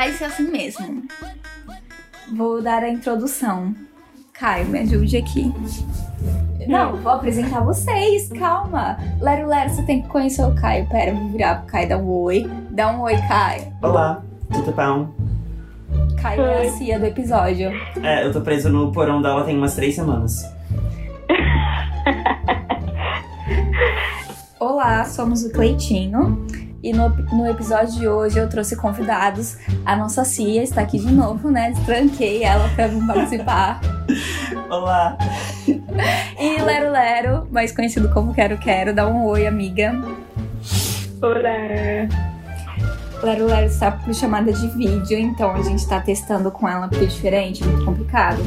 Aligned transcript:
vai 0.00 0.12
ser 0.12 0.24
assim 0.24 0.50
mesmo. 0.50 1.02
Vou 2.34 2.62
dar 2.62 2.82
a 2.82 2.88
introdução. 2.88 3.74
Caio, 4.32 4.66
me 4.68 4.78
ajude 4.78 5.18
aqui. 5.18 5.52
Não, 6.66 6.96
vou 6.96 7.12
apresentar 7.12 7.60
vocês, 7.60 8.30
calma. 8.30 8.96
Lero, 9.20 9.46
Lero, 9.46 9.68
você 9.68 9.82
tem 9.82 10.00
que 10.00 10.08
conhecer 10.08 10.42
o 10.42 10.54
Caio. 10.54 10.88
Pera, 10.88 11.12
vou 11.12 11.28
virar 11.28 11.56
pro 11.56 11.66
Caio 11.66 11.88
dar 11.90 11.98
um 11.98 12.08
oi. 12.08 12.50
Dá 12.70 12.90
um 12.90 13.02
oi, 13.02 13.14
Caio. 13.28 13.70
Olá, 13.82 14.22
tudo 14.50 14.72
bom? 14.72 15.12
Caio 16.22 16.46
é 16.46 16.68
a 16.68 16.72
cia 16.72 16.98
do 16.98 17.04
episódio. 17.04 17.70
É, 18.02 18.24
eu 18.24 18.32
tô 18.32 18.40
preso 18.40 18.70
no 18.70 18.90
porão 18.92 19.20
dela 19.20 19.44
tem 19.44 19.54
umas 19.54 19.74
três 19.74 19.96
semanas. 19.96 20.50
Olá, 24.58 25.04
somos 25.04 25.44
o 25.44 25.52
Cleitinho. 25.52 26.46
E 26.82 26.94
no, 26.94 27.10
no 27.10 27.46
episódio 27.46 27.92
de 27.98 28.08
hoje 28.08 28.38
eu 28.38 28.48
trouxe 28.48 28.74
convidados. 28.74 29.58
A 29.84 29.94
nossa 29.94 30.24
Cia 30.24 30.62
está 30.62 30.80
aqui 30.80 30.98
de 30.98 31.12
novo, 31.12 31.50
né? 31.50 31.74
Tranquei 31.84 32.42
ela 32.42 32.70
pra 32.74 32.86
vir 32.86 33.06
participar. 33.06 33.80
Olá! 34.70 35.18
E 36.38 36.62
Lero 36.62 36.90
Lero, 36.90 37.48
mais 37.50 37.70
conhecido 37.70 38.08
como 38.10 38.32
Quero 38.32 38.56
Quero, 38.56 38.94
dá 38.94 39.06
um 39.06 39.26
oi, 39.26 39.46
amiga. 39.46 39.92
Olá! 41.20 42.08
Lero 43.22 43.46
Lero 43.46 43.66
está 43.66 43.90
por 43.90 44.14
chamada 44.14 44.50
de 44.50 44.66
vídeo, 44.68 45.18
então 45.18 45.52
a 45.52 45.62
gente 45.62 45.86
tá 45.86 46.00
testando 46.00 46.50
com 46.50 46.66
ela 46.66 46.88
porque 46.88 47.04
é 47.04 47.08
diferente, 47.08 47.62
muito 47.62 47.84
complicado. 47.84 48.42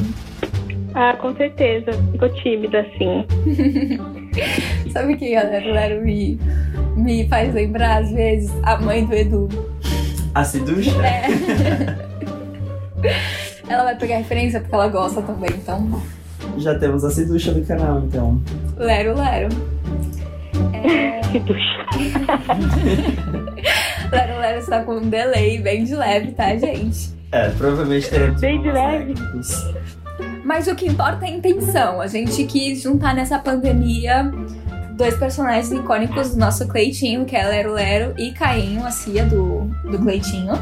Ah, 0.92 1.16
com 1.16 1.34
certeza. 1.36 1.92
Ficou 2.10 2.28
tímida, 2.30 2.80
assim. 2.80 3.24
Sabe 4.90 5.14
o 5.14 5.16
que 5.16 5.36
a 5.36 5.44
Lero 5.44 5.72
Lero 5.72 6.04
me, 6.04 6.38
me 6.96 7.28
faz 7.28 7.54
lembrar, 7.54 8.02
às 8.02 8.10
vezes? 8.10 8.50
A 8.62 8.76
mãe 8.76 9.04
do 9.04 9.14
Edu. 9.14 9.48
A 10.34 10.44
Ciducha? 10.44 10.90
É. 11.04 11.26
ela 13.68 13.84
vai 13.84 13.96
pegar 13.96 14.16
referência 14.18 14.60
porque 14.60 14.74
ela 14.74 14.88
gosta 14.88 15.22
também, 15.22 15.50
então. 15.50 16.02
Já 16.58 16.78
temos 16.78 17.04
a 17.04 17.10
Ciducha 17.10 17.52
do 17.52 17.64
canal, 17.64 18.00
então. 18.00 18.40
Lero 18.76 19.14
Lero. 19.16 19.48
É... 20.72 21.20
Lero 24.14 24.38
Lero 24.38 24.60
está 24.60 24.84
com 24.84 24.98
um 24.98 25.08
delay 25.08 25.60
bem 25.60 25.82
de 25.84 25.96
leve, 25.96 26.30
tá, 26.32 26.56
gente? 26.56 27.12
É, 27.32 27.48
provavelmente 27.50 28.08
teremos 28.08 28.40
Bem 28.40 28.62
de 28.62 28.70
leve. 28.70 29.14
Mas 30.44 30.68
o 30.68 30.76
que 30.76 30.86
importa 30.86 31.26
é 31.26 31.30
a 31.30 31.32
intenção. 31.32 32.00
A 32.00 32.06
gente 32.06 32.44
quis 32.44 32.82
juntar 32.82 33.14
nessa 33.14 33.38
pandemia 33.38 34.30
dois 34.96 35.16
personagens 35.16 35.70
icônicos 35.72 36.30
do 36.30 36.38
nosso 36.38 36.66
Cleitinho, 36.68 37.24
que 37.24 37.36
é 37.36 37.46
Lero 37.46 37.72
Lero, 37.72 38.14
e 38.18 38.32
Cainho, 38.32 38.84
a 38.84 38.90
Cia 38.90 39.24
do, 39.24 39.64
do 39.90 39.98
Cleitinho. 39.98 40.54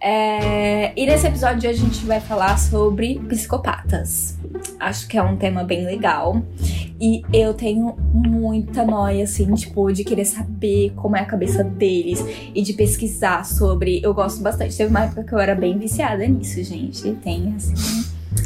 É, 0.00 0.92
e 0.94 1.06
nesse 1.06 1.26
episódio 1.26 1.60
de 1.60 1.68
hoje 1.68 1.80
a 1.80 1.84
gente 1.86 2.04
vai 2.04 2.20
falar 2.20 2.58
sobre 2.58 3.18
psicopatas. 3.20 4.36
Acho 4.78 5.08
que 5.08 5.16
é 5.16 5.22
um 5.22 5.36
tema 5.36 5.64
bem 5.64 5.86
legal. 5.86 6.42
E 7.00 7.22
eu 7.32 7.54
tenho 7.54 7.96
muita 8.12 8.84
noia, 8.84 9.24
assim, 9.24 9.52
tipo, 9.54 9.90
de 9.90 10.04
querer 10.04 10.26
saber 10.26 10.92
como 10.94 11.16
é 11.16 11.20
a 11.20 11.24
cabeça 11.24 11.64
deles 11.64 12.22
e 12.54 12.60
de 12.60 12.74
pesquisar 12.74 13.46
sobre. 13.46 14.00
Eu 14.02 14.12
gosto 14.12 14.42
bastante. 14.42 14.76
Teve 14.76 14.90
uma 14.90 15.04
época 15.04 15.24
que 15.24 15.32
eu 15.32 15.38
era 15.38 15.54
bem 15.54 15.78
viciada 15.78 16.26
nisso, 16.26 16.62
gente. 16.62 17.10
Tem, 17.22 17.54
assim. 17.56 17.74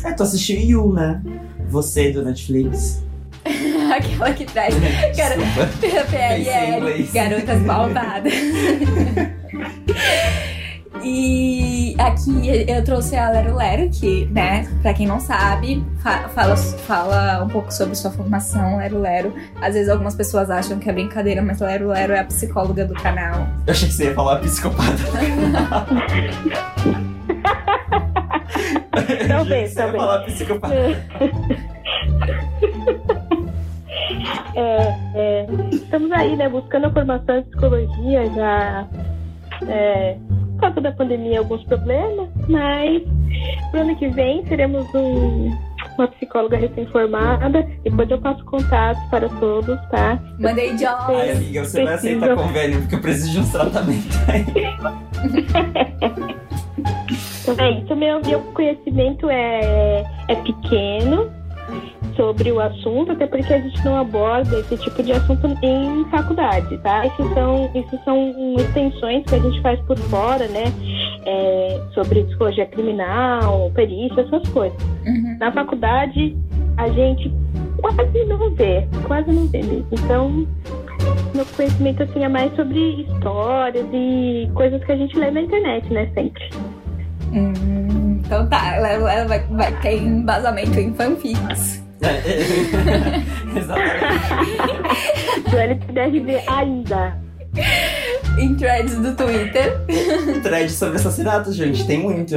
É, 0.05 0.13
tu 0.13 0.23
assistiu 0.23 0.61
You, 0.61 0.93
né? 0.93 1.21
Você 1.69 2.13
do 2.13 2.25
Netflix. 2.25 3.03
Aquela 3.97 4.33
que 4.33 4.45
traz. 4.45 4.75
Em 4.77 4.81
PLL, 6.11 7.09
garotas 7.13 7.61
malvadas. 7.63 8.33
E 11.01 11.95
aqui 11.99 12.67
eu 12.69 12.83
trouxe 12.83 13.15
a 13.15 13.31
Lero 13.31 13.55
Lero, 13.55 13.89
que, 13.89 14.27
né, 14.33 14.67
pra 14.83 14.93
quem 14.93 15.07
não 15.07 15.21
sabe, 15.21 15.85
fa- 16.03 16.29
fala, 16.31 16.57
fala 16.57 17.45
um 17.45 17.49
pouco 17.49 17.73
sobre 17.73 17.95
sua 17.95 18.11
formação, 18.11 18.79
Lero 18.79 19.01
Lero. 19.01 19.33
Às 19.63 19.75
vezes 19.75 19.89
algumas 19.89 20.17
pessoas 20.17 20.51
acham 20.51 20.79
que 20.81 20.91
é 20.91 20.93
brincadeira, 20.93 21.41
mas 21.41 21.61
Lero 21.61 21.89
Lero 21.89 22.13
é 22.15 22.19
a 22.19 22.25
psicóloga 22.25 22.85
do 22.85 22.95
canal. 22.95 23.47
Eu 23.67 23.71
achei 23.73 23.87
que 23.89 23.95
você 23.95 24.05
ia 24.07 24.15
falar 24.15 24.39
psicopata. 24.41 24.91
Ia 29.09 29.29
talvez. 29.29 29.75
falar 29.75 30.19
psicopata. 30.25 30.75
É, 34.59 34.97
é, 35.15 35.47
estamos 35.71 36.11
aí, 36.11 36.35
né, 36.37 36.49
buscando 36.49 36.87
a 36.87 36.91
formação 36.91 37.39
em 37.39 37.43
psicologia 37.45 38.27
já. 38.35 38.89
É, 39.69 40.17
por 40.55 40.61
causa 40.63 40.81
da 40.81 40.93
pandemia, 40.93 41.39
alguns 41.39 41.63
problemas, 41.65 42.29
mas 42.49 43.03
pro 43.71 43.81
ano 43.83 43.95
que 43.97 44.09
vem 44.09 44.43
teremos 44.45 44.85
um- 44.95 45.57
uma 45.97 46.09
psicóloga 46.09 46.57
recém-formada. 46.57 47.65
Depois 47.85 48.11
eu 48.11 48.21
passo 48.21 48.45
contatos 48.45 49.03
para 49.11 49.29
todos, 49.29 49.79
tá? 49.91 50.19
Mandei 50.41 50.71
Ai, 50.71 50.79
Joy. 50.79 51.31
amiga, 51.31 51.65
você 51.65 51.85
vai 51.85 51.95
aceitar 51.95 52.35
convênio 52.35 52.81
porque 52.81 52.97
eu 52.97 53.01
preciso 53.01 53.31
de 53.31 53.39
uns 53.39 53.53
tratamentos 53.53 54.17
aí. 54.29 54.45
É 57.59 57.71
isso, 57.81 57.97
meu, 57.97 58.21
meu 58.27 58.41
conhecimento 58.53 59.29
é, 59.31 60.05
é 60.29 60.35
pequeno 60.37 61.31
sobre 62.17 62.51
o 62.51 62.61
assunto, 62.61 63.13
até 63.13 63.27
porque 63.27 63.53
a 63.53 63.61
gente 63.61 63.85
não 63.85 63.97
aborda 63.97 64.59
esse 64.59 64.77
tipo 64.79 65.03
de 65.03 65.13
assunto 65.13 65.47
em 65.63 66.05
faculdade, 66.11 66.77
tá? 66.79 67.07
Isso 67.07 67.35
são, 67.35 67.71
isso 67.75 67.99
são 68.05 68.55
extensões 68.59 69.25
que 69.25 69.35
a 69.35 69.39
gente 69.39 69.61
faz 69.61 69.81
por 69.83 69.97
fora, 69.97 70.47
né? 70.49 70.65
É, 71.25 71.81
sobre 71.95 72.25
psicologia 72.25 72.67
criminal, 72.67 73.71
perícia, 73.75 74.23
essas 74.23 74.49
coisas. 74.49 74.77
Uhum. 75.07 75.37
Na 75.39 75.53
faculdade, 75.53 76.37
a 76.77 76.89
gente 76.89 77.33
quase 77.81 78.25
não 78.25 78.51
vê, 78.51 78.87
quase 79.07 79.31
não 79.31 79.47
vê 79.47 79.59
mesmo. 79.59 79.87
Então, 79.93 80.47
meu 81.35 81.47
conhecimento 81.57 82.03
assim 82.03 82.25
é 82.25 82.29
mais 82.29 82.55
sobre 82.57 83.03
histórias 83.03 83.87
e 83.93 84.51
coisas 84.55 84.83
que 84.83 84.93
a 84.93 84.97
gente 84.97 85.17
lê 85.19 85.31
na 85.31 85.43
internet, 85.43 85.93
né? 85.93 86.11
Sempre. 86.15 86.49
Hum, 87.33 88.21
então 88.25 88.47
tá, 88.49 88.77
ela, 88.77 89.13
ela 89.13 89.29
vai, 89.29 89.41
vai 89.51 89.81
ter 89.81 90.03
embasamento 90.03 90.79
em 90.79 90.93
fanfics. 90.95 91.83
É, 92.01 93.19
Exatamente. 93.59 95.51
Do 95.51 95.57
LPDRB 95.57 96.43
ainda. 96.47 97.19
Em 98.39 98.55
threads 98.55 98.97
do 98.99 99.15
Twitter. 99.15 99.81
Thread 100.43 100.71
sobre 100.71 100.97
assassinatos, 100.97 101.57
gente, 101.57 101.87
tem 101.87 101.99
muito. 102.01 102.37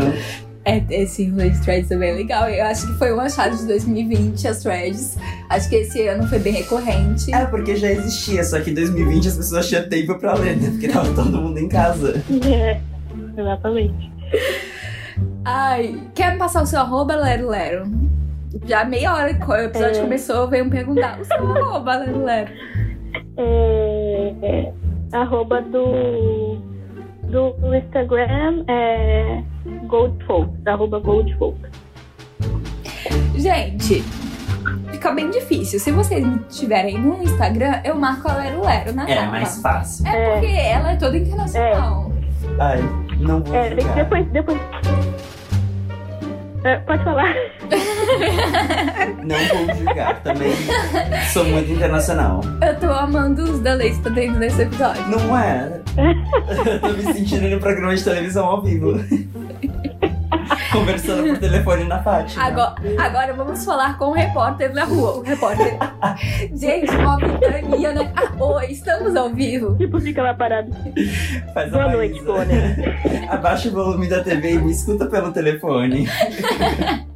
É, 0.64 0.84
esse 0.92 1.28
rolê 1.28 1.50
de 1.50 1.60
threads 1.62 1.90
é 1.92 1.98
bem 1.98 2.16
legal. 2.16 2.48
Eu 2.48 2.66
acho 2.66 2.88
que 2.88 2.94
foi 2.94 3.12
um 3.14 3.20
achado 3.20 3.58
de 3.58 3.66
2020 3.66 4.48
as 4.48 4.62
threads. 4.62 5.18
Acho 5.50 5.70
que 5.70 5.76
esse 5.76 6.08
ano 6.08 6.28
foi 6.28 6.40
bem 6.40 6.54
recorrente. 6.54 7.34
É, 7.34 7.46
porque 7.46 7.76
já 7.76 7.92
existia, 7.92 8.44
só 8.44 8.60
que 8.60 8.72
em 8.72 8.76
2020 8.76 9.28
as 9.28 9.38
pessoas 9.38 9.68
tinham 9.68 9.88
tempo 9.90 10.16
pra 10.20 10.34
ler, 10.34 10.58
né? 10.58 10.70
Porque 10.70 10.88
tava 10.88 11.12
todo 11.14 11.42
mundo 11.42 11.58
em 11.58 11.68
casa. 11.68 12.24
É, 12.46 12.80
exatamente. 13.38 14.12
Ai, 15.46 16.00
quer 16.14 16.34
me 16.34 16.38
passar 16.38 16.62
o 16.64 16.66
seu 16.66 16.80
arroba, 16.80 17.16
Lero 17.16 17.50
Lero? 17.50 17.86
Já 18.66 18.84
meia 18.86 19.14
hora 19.14 19.34
que 19.34 19.50
o 19.50 19.56
episódio 19.56 20.00
É. 20.00 20.04
começou, 20.04 20.48
veio 20.48 20.66
me 20.66 20.72
perguntar 20.72 21.20
o 21.20 21.26
seu 21.26 21.38
arroba, 21.38 21.96
Lero 21.98 22.24
Lero. 22.24 22.52
É, 23.38 24.34
é, 24.44 24.74
arroba 25.14 25.62
do, 25.62 26.58
do 27.24 27.76
Instagram 27.76 28.64
é 28.68 29.42
Goldfolk, 29.88 30.52
arroba 30.68 31.00
Goldfolk. 31.00 31.58
Gente, 33.36 34.04
fica 34.92 35.12
bem 35.12 35.30
difícil. 35.32 35.80
Se 35.80 35.92
vocês 35.92 36.24
me 36.26 36.40
tiverem 36.50 37.00
no 37.00 37.22
Instagram, 37.24 37.82
eu 37.84 37.96
marco 37.96 38.30
a 38.30 38.36
Lero 38.36 38.64
Lero 38.64 38.94
na 38.94 39.10
É 39.10 39.16
capa. 39.16 39.32
mais 39.32 39.62
fácil. 39.62 40.06
É 40.08 40.32
porque 40.34 40.48
ela 40.54 40.92
é 40.92 40.96
toda 40.98 41.18
internacional. 41.18 42.12
Ai, 42.60 42.80
não 43.20 43.42
vou 43.42 43.56
É, 43.56 43.70
julgar. 43.70 43.96
depois, 43.96 44.28
depois. 44.32 44.60
É, 46.64 46.78
pode 46.78 47.04
falar. 47.04 47.34
Não 49.24 49.38
vou 49.66 49.76
julgar. 49.76 50.22
Também 50.22 50.52
sou 51.34 51.44
muito 51.46 51.72
internacional. 51.72 52.42
Eu 52.62 52.80
tô 52.80 52.88
amando 52.88 53.44
os 53.44 53.60
delays 53.60 53.98
que 53.98 54.04
tá 54.04 54.12
tendo 54.12 54.38
nesse 54.38 54.62
episódio. 54.62 55.04
Não 55.08 55.38
é? 55.38 55.82
Eu 56.66 56.80
tô 56.80 56.90
me 56.90 57.14
sentindo 57.14 57.50
no 57.50 57.60
programa 57.60 57.96
de 57.96 58.04
televisão 58.04 58.46
ao 58.46 58.62
vivo. 58.62 58.94
Conversando 60.72 61.28
por 61.28 61.38
telefone 61.38 61.84
na 61.84 62.02
Fátima. 62.02 62.44
Agora, 62.44 62.76
agora 62.98 63.34
vamos 63.34 63.66
falar 63.66 63.98
com 63.98 64.06
o 64.06 64.12
repórter 64.14 64.74
na 64.74 64.86
rua. 64.86 65.18
O 65.18 65.22
repórter. 65.22 65.78
Gente, 66.54 66.90
uma 66.96 67.18
ventania, 67.18 67.94
né? 67.94 68.14
Ah, 68.16 68.44
oi, 68.44 68.68
estamos 68.68 69.16
ao 69.16 69.30
vivo. 69.30 69.76
Tipo, 69.78 70.00
fica 70.00 70.22
lá 70.22 70.34
parado. 70.34 70.72
Faz 71.54 71.72
Boa 71.72 71.90
noite, 71.90 72.24
Bonner. 72.24 72.98
Abaixa 73.30 73.70
o 73.70 73.72
volume 73.72 74.08
da 74.08 74.24
TV 74.24 74.54
e 74.54 74.60
me 74.60 74.72
escuta 74.72 75.06
pelo 75.08 75.32
telefone. 75.32 76.08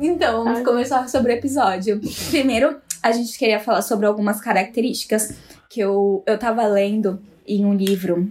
Então, 0.00 0.44
vamos 0.44 0.58
Ai. 0.58 0.64
começar 0.64 1.08
sobre 1.08 1.32
o 1.32 1.36
episódio. 1.36 2.00
Primeiro, 2.28 2.76
a 3.02 3.12
gente 3.12 3.38
queria 3.38 3.60
falar 3.60 3.80
sobre 3.80 4.04
algumas 4.04 4.40
características 4.40 5.38
que 5.70 5.80
eu, 5.80 6.22
eu 6.26 6.36
tava 6.36 6.66
lendo 6.66 7.22
em 7.46 7.64
um 7.64 7.72
livro 7.72 8.28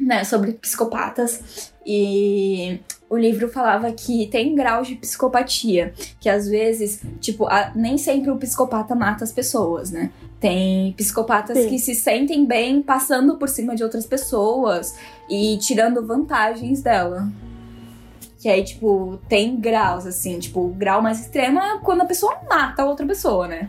né, 0.00 0.24
sobre 0.24 0.52
psicopatas. 0.52 1.72
E 1.86 2.80
o 3.08 3.16
livro 3.16 3.48
falava 3.48 3.92
que 3.92 4.26
tem 4.26 4.54
graus 4.56 4.88
de 4.88 4.96
psicopatia, 4.96 5.94
que 6.20 6.28
às 6.28 6.48
vezes, 6.48 7.00
tipo, 7.20 7.46
a- 7.46 7.70
nem 7.76 7.96
sempre 7.96 8.30
o 8.30 8.36
psicopata 8.36 8.94
mata 8.96 9.22
as 9.22 9.30
pessoas, 9.32 9.92
né? 9.92 10.10
Tem 10.40 10.92
psicopatas 10.96 11.56
Sim. 11.56 11.68
que 11.68 11.78
se 11.78 11.94
sentem 11.94 12.44
bem 12.44 12.82
passando 12.82 13.36
por 13.36 13.48
cima 13.48 13.76
de 13.76 13.84
outras 13.84 14.04
pessoas 14.04 14.96
e 15.30 15.56
tirando 15.58 16.04
vantagens 16.04 16.82
dela. 16.82 17.28
Que 18.40 18.48
aí, 18.48 18.62
tipo, 18.64 19.18
tem 19.28 19.56
graus, 19.58 20.06
assim, 20.06 20.38
tipo, 20.38 20.60
o 20.60 20.68
grau 20.68 21.00
mais 21.00 21.20
extremo 21.20 21.58
é 21.60 21.78
quando 21.78 22.02
a 22.02 22.04
pessoa 22.04 22.36
mata 22.48 22.82
a 22.82 22.86
outra 22.86 23.06
pessoa, 23.06 23.46
né? 23.48 23.68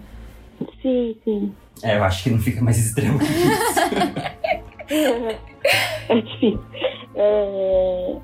Sim, 0.82 1.16
sim. 1.24 1.56
É, 1.84 1.96
eu 1.98 2.04
acho 2.04 2.24
que 2.24 2.30
não 2.32 2.40
fica 2.40 2.62
mais 2.62 2.78
extremo 2.84 3.18
que 3.20 3.26
isso. 3.26 4.28
é 6.10 6.22
difícil. 6.22 6.60
É, 7.16 8.18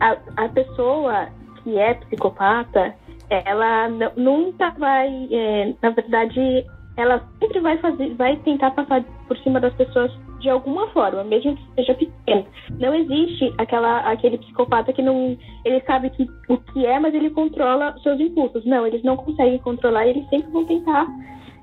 a, 0.00 0.44
a 0.44 0.48
pessoa 0.48 1.28
que 1.62 1.78
é 1.78 1.94
psicopata, 1.94 2.94
ela 3.30 3.88
nunca 4.16 4.70
vai, 4.70 5.28
é, 5.30 5.74
na 5.82 5.90
verdade, 5.90 6.66
ela 6.96 7.22
sempre 7.40 7.60
vai 7.60 7.78
fazer, 7.78 8.14
vai 8.14 8.36
tentar 8.38 8.72
passar 8.72 9.02
por 9.26 9.36
cima 9.38 9.60
das 9.60 9.74
pessoas 9.74 10.12
de 10.40 10.50
alguma 10.50 10.88
forma, 10.88 11.22
mesmo 11.24 11.56
que 11.56 11.74
seja 11.76 11.94
pequeno. 11.94 12.44
Não 12.78 12.94
existe 12.94 13.54
aquela, 13.58 14.00
aquele 14.00 14.38
psicopata 14.38 14.92
que 14.92 15.00
não, 15.00 15.38
ele 15.64 15.80
sabe 15.82 16.10
que, 16.10 16.26
o 16.48 16.58
que 16.58 16.84
é, 16.84 16.98
mas 16.98 17.14
ele 17.14 17.30
controla 17.30 17.96
seus 18.02 18.20
impulsos. 18.20 18.64
Não, 18.64 18.86
eles 18.86 19.02
não 19.04 19.16
conseguem 19.16 19.58
controlar, 19.58 20.06
eles 20.06 20.28
sempre 20.28 20.50
vão 20.50 20.64
tentar 20.64 21.06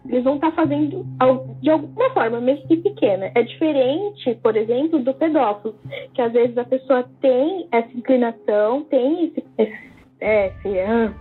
eles 0.07 0.24
vão 0.24 0.36
estar 0.36 0.51
fazendo 0.51 1.06
al- 1.19 1.56
de 1.62 1.69
alguma 1.69 2.10
forma, 2.12 2.40
mesmo 2.40 2.68
que 2.68 2.78
pequena. 2.78 3.31
É 3.36 3.42
diferente, 3.44 4.34
por 4.42 4.56
exemplo, 4.56 5.00
do 5.00 5.13
pedófilo, 5.13 5.75
que 6.13 6.22
às 6.22 6.31
vezes 6.31 6.57
a 6.57 6.63
pessoa 6.63 7.04
tem 7.22 7.68
essa 7.72 7.90
inclinação, 7.96 8.84
tem 8.84 9.25
esse, 9.25 9.44
esse, 9.57 9.78
é, 10.22 10.48
esse 10.48 10.80
ah, 10.80 11.12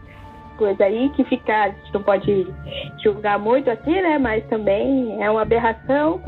coisa 0.56 0.84
aí 0.84 1.08
que 1.10 1.24
fica, 1.24 1.64
a 1.64 1.68
gente 1.70 1.94
não 1.94 2.02
pode 2.02 2.46
julgar 3.02 3.38
muito 3.38 3.70
aqui, 3.70 3.90
né? 4.00 4.18
Mas 4.18 4.44
também 4.48 5.22
é 5.22 5.30
uma 5.30 5.42
aberração. 5.42 6.20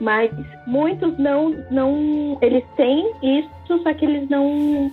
Mas 0.00 0.30
muitos 0.66 1.16
não, 1.18 1.50
não, 1.70 2.36
eles 2.42 2.64
têm 2.76 3.12
isso, 3.22 3.82
só 3.82 3.94
que 3.94 4.04
eles 4.04 4.28
não 4.28 4.90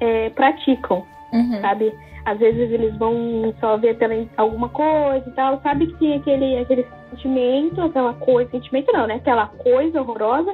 é, 0.00 0.30
praticam 0.30 1.04
Uhum. 1.32 1.60
sabe? 1.60 1.92
Às 2.26 2.38
vezes 2.40 2.72
eles 2.72 2.94
vão 2.98 3.54
só 3.60 3.76
ver 3.76 3.96
pela 3.96 4.14
alguma 4.36 4.68
coisa 4.68 5.24
e 5.28 5.32
tal, 5.32 5.60
sabe 5.62 5.86
que 5.86 5.94
tem 5.98 6.14
aquele, 6.14 6.58
aquele 6.58 6.84
sentimento, 7.10 7.80
aquela 7.80 8.12
coisa, 8.14 8.50
sentimento 8.50 8.92
não, 8.92 9.06
né? 9.06 9.14
Aquela 9.14 9.46
coisa 9.46 10.00
horrorosa, 10.02 10.52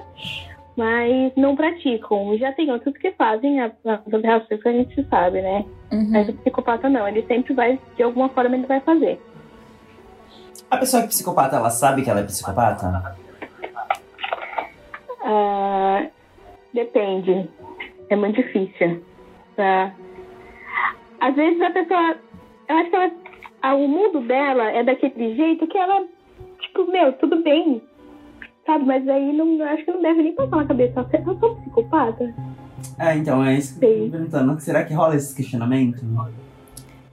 mas 0.76 1.32
não 1.34 1.56
praticam. 1.56 2.36
Já 2.36 2.52
tem 2.52 2.70
outros 2.70 2.94
que 2.98 3.10
fazem 3.12 3.58
a- 3.58 3.72
as 3.86 4.14
aberrações 4.14 4.62
que 4.62 4.68
a 4.68 4.72
gente 4.72 5.02
sabe, 5.08 5.40
né? 5.40 5.64
Uhum. 5.90 6.10
Mas 6.10 6.28
o 6.28 6.34
psicopata 6.34 6.90
não, 6.90 7.08
ele 7.08 7.22
sempre 7.22 7.54
vai, 7.54 7.78
de 7.96 8.02
alguma 8.02 8.28
forma, 8.28 8.54
ele 8.54 8.66
vai 8.66 8.80
fazer. 8.80 9.18
A 10.70 10.76
pessoa 10.76 11.00
que 11.00 11.06
é 11.06 11.08
psicopata, 11.08 11.56
ela 11.56 11.70
sabe 11.70 12.02
que 12.02 12.10
ela 12.10 12.20
é 12.20 12.24
psicopata? 12.24 13.16
Ah, 15.24 16.06
depende. 16.74 17.48
É 18.10 18.16
muito 18.16 18.36
difícil. 18.42 19.02
Tá? 19.56 19.92
Às 21.22 21.36
vezes 21.36 21.60
a 21.62 21.70
pessoa. 21.70 22.16
Eu 22.68 22.76
acho 22.76 22.90
que 22.90 22.96
ela. 22.96 23.10
ah, 23.62 23.74
o 23.76 23.86
mundo 23.86 24.20
dela 24.22 24.64
é 24.70 24.82
daquele 24.82 25.36
jeito 25.36 25.68
que 25.68 25.78
ela. 25.78 26.04
Tipo, 26.60 26.90
meu, 26.90 27.12
tudo 27.12 27.40
bem. 27.44 27.80
Sabe? 28.66 28.84
Mas 28.84 29.08
aí 29.08 29.32
não, 29.32 29.46
eu 29.54 29.64
acho 29.66 29.84
que 29.84 29.92
não 29.92 30.02
deve 30.02 30.22
nem 30.22 30.34
passar 30.34 30.56
na 30.56 30.66
cabeça. 30.66 31.00
Você 31.00 31.16
eu 31.18 31.38
sou 31.38 31.54
psicopata? 31.56 32.34
É, 32.98 33.16
então 33.16 33.44
é 33.44 33.54
isso 33.54 33.78
que 33.78 33.86
eu 33.86 34.04
tô 34.04 34.10
perguntando. 34.10 34.60
Será 34.60 34.84
que 34.84 34.92
rola 34.92 35.14
esse 35.14 35.34
questionamento? 35.34 36.04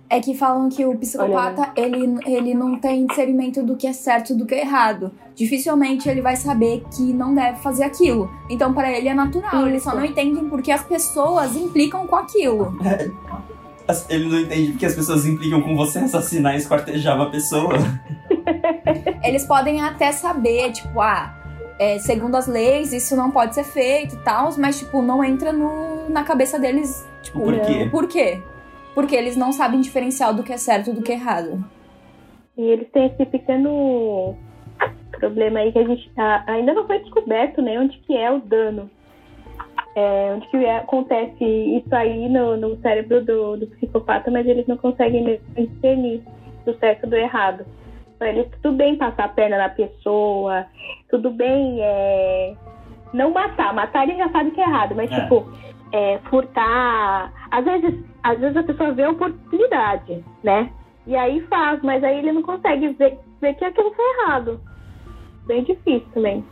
É 0.09 0.19
que 0.19 0.33
falam 0.33 0.69
que 0.69 0.83
o 0.83 0.97
psicopata, 0.97 1.71
ele, 1.75 2.17
ele 2.25 2.55
não 2.55 2.79
tem 2.79 3.05
discernimento 3.05 3.61
do 3.61 3.77
que 3.77 3.85
é 3.85 3.93
certo 3.93 4.33
e 4.33 4.35
do 4.35 4.43
que 4.47 4.55
é 4.55 4.61
errado. 4.61 5.11
Dificilmente 5.35 6.09
ele 6.09 6.21
vai 6.21 6.35
saber 6.35 6.83
que 6.95 7.13
não 7.13 7.35
deve 7.35 7.59
fazer 7.59 7.83
aquilo. 7.83 8.27
Então, 8.49 8.73
para 8.73 8.91
ele 8.91 9.07
é 9.07 9.13
natural. 9.13 9.67
Eles 9.67 9.83
só 9.83 9.91
Isso. 9.91 9.99
não 9.99 10.05
entendem 10.05 10.49
porque 10.49 10.71
as 10.71 10.83
pessoas 10.83 11.55
implicam 11.55 12.07
com 12.07 12.15
aquilo. 12.15 12.75
Ele 14.09 14.25
não 14.29 14.39
entende 14.39 14.71
porque 14.71 14.85
as 14.85 14.95
pessoas 14.95 15.25
implicam 15.25 15.61
com 15.61 15.75
você 15.75 15.99
assassinar 15.99 16.53
e 16.53 16.57
esquartejar 16.57 17.15
uma 17.15 17.29
pessoa. 17.29 17.73
Eles 19.23 19.45
podem 19.45 19.81
até 19.81 20.11
saber, 20.11 20.71
tipo, 20.71 20.99
ah, 21.01 21.35
é, 21.79 21.97
segundo 21.99 22.35
as 22.35 22.47
leis, 22.47 22.93
isso 22.93 23.15
não 23.15 23.31
pode 23.31 23.55
ser 23.55 23.63
feito 23.63 24.15
e 24.15 24.19
tal, 24.19 24.49
mas, 24.57 24.79
tipo, 24.79 25.01
não 25.01 25.23
entra 25.23 25.51
no, 25.51 26.09
na 26.09 26.23
cabeça 26.23 26.59
deles, 26.59 27.05
tipo, 27.21 27.39
O 27.39 27.43
porquê? 27.43 27.87
por 27.91 28.07
quê? 28.07 28.41
Porque 28.95 29.15
eles 29.15 29.35
não 29.35 29.51
sabem 29.51 29.79
diferenciar 29.81 30.33
do 30.33 30.43
que 30.43 30.51
é 30.53 30.57
certo 30.57 30.89
e 30.89 30.93
do 30.93 31.01
que 31.01 31.11
é 31.11 31.15
errado. 31.15 31.63
E 32.57 32.61
eles 32.61 32.87
têm 32.91 33.05
esse 33.07 33.25
pequeno 33.25 34.35
problema 35.19 35.59
aí 35.59 35.71
que 35.71 35.79
a 35.79 35.83
gente 35.87 36.09
tá- 36.15 36.43
ainda 36.47 36.73
não 36.73 36.85
foi 36.85 36.99
descoberto, 36.99 37.61
né? 37.61 37.79
Onde 37.79 37.97
que 37.99 38.15
é 38.15 38.29
o 38.31 38.39
dano. 38.39 38.89
É, 39.99 40.33
onde 40.33 40.47
que 40.47 40.57
é- 40.63 40.77
acontece 40.77 41.43
isso 41.43 41.93
aí 41.93 42.29
no, 42.29 42.55
no 42.55 42.77
cérebro 42.77 43.21
do, 43.25 43.57
do 43.57 43.67
psicopata, 43.67 44.31
mas 44.31 44.47
eles 44.47 44.65
não 44.65 44.77
conseguem 44.77 45.37
discernir 45.57 46.21
do 46.65 46.73
certo 46.75 47.05
do 47.05 47.17
errado. 47.17 47.65
Pra 48.17 48.29
eles 48.29 48.47
tudo 48.61 48.77
bem 48.77 48.95
passar 48.95 49.25
a 49.25 49.29
perna 49.29 49.57
na 49.57 49.67
pessoa, 49.69 50.65
tudo 51.09 51.31
bem 51.31 51.79
é, 51.81 52.53
não 53.13 53.31
matar. 53.31 53.73
Matar 53.73 54.07
ele 54.07 54.17
já 54.17 54.29
sabe 54.29 54.51
que 54.51 54.61
é 54.61 54.63
errado, 54.63 54.95
mas 54.95 55.11
É. 55.11 55.19
tipo, 55.19 55.45
é, 55.91 56.17
furtar. 56.29 57.33
Às 57.51 57.65
vezes, 57.65 57.99
às 58.23 58.39
vezes 58.39 58.55
a 58.55 58.63
pessoa 58.63 58.91
vê 58.93 59.03
a 59.03 59.09
oportunidade, 59.09 60.23
né? 60.43 60.69
E 61.07 61.15
aí 61.15 61.41
faz, 61.47 61.81
mas 61.81 62.01
aí 62.05 62.19
ele 62.19 62.31
não 62.31 62.41
consegue 62.41 62.87
ver, 62.89 63.17
ver 63.41 63.53
que 63.55 63.65
aquilo 63.65 63.91
foi 63.93 64.05
errado. 64.21 64.61
Bem 65.45 65.63
difícil 65.63 66.07
também. 66.13 66.43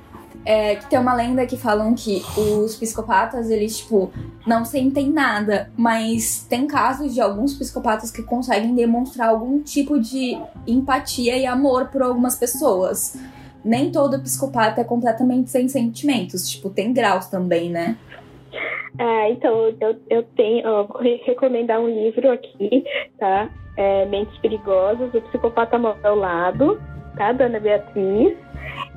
É, 0.50 0.76
tem 0.90 0.98
uma 0.98 1.14
lenda 1.14 1.46
que 1.46 1.58
falam 1.58 1.94
que 1.94 2.22
os 2.38 2.74
psicopatas, 2.78 3.50
eles, 3.50 3.80
tipo, 3.80 4.10
não 4.46 4.64
sentem 4.64 5.12
nada, 5.12 5.70
mas 5.76 6.48
tem 6.50 6.66
casos 6.66 7.14
de 7.14 7.20
alguns 7.20 7.54
psicopatas 7.54 8.12
que 8.12 8.24
conseguem 8.24 8.74
demonstrar 8.74 9.28
algum 9.28 9.62
tipo 9.62 10.00
de 10.00 10.38
empatia 10.66 11.36
e 11.38 11.46
amor 11.46 11.88
por 11.88 12.02
algumas 12.02 12.40
pessoas. 12.40 13.20
Nem 13.66 13.92
todo 13.92 14.22
psicopata 14.22 14.80
é 14.80 14.86
completamente 14.86 15.50
sem 15.50 15.68
sentimentos, 15.68 16.50
tipo, 16.50 16.70
tem 16.70 16.94
graus 16.94 17.28
também, 17.28 17.70
né? 17.70 17.98
É, 18.98 19.30
então, 19.32 19.76
eu, 19.82 19.98
eu 20.10 20.24
tenho, 20.24 20.64
vou 20.88 21.02
re- 21.02 21.22
recomendar 21.26 21.78
um 21.82 21.90
livro 21.90 22.32
aqui, 22.32 22.86
tá? 23.20 23.50
É, 23.76 24.06
Mentes 24.06 24.38
Perigosas, 24.40 25.14
o 25.14 25.22
Psicopata 25.24 25.78
Mal 25.78 25.98
ao 26.04 26.16
Lado, 26.16 26.82
tá? 27.18 27.34
Da 27.34 27.46
Ana 27.46 27.60
Beatriz. 27.60 28.38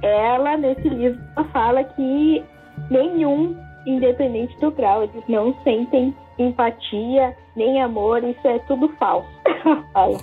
Ela, 0.02 0.56
nesse 0.56 0.88
livro, 0.88 1.20
ela 1.37 1.46
fala 1.49 1.84
que 1.84 2.42
nenhum, 2.90 3.56
independente 3.87 4.58
do 4.60 4.70
grau, 4.70 5.02
eles 5.04 5.22
não 5.28 5.54
sentem 5.62 6.14
empatia, 6.38 7.37
nem 7.54 7.82
amor, 7.82 8.25
isso 8.25 8.46
é 8.46 8.58
tudo 8.60 8.88
falso. 8.99 9.28
Ela 9.64 9.84
fala. 9.92 10.18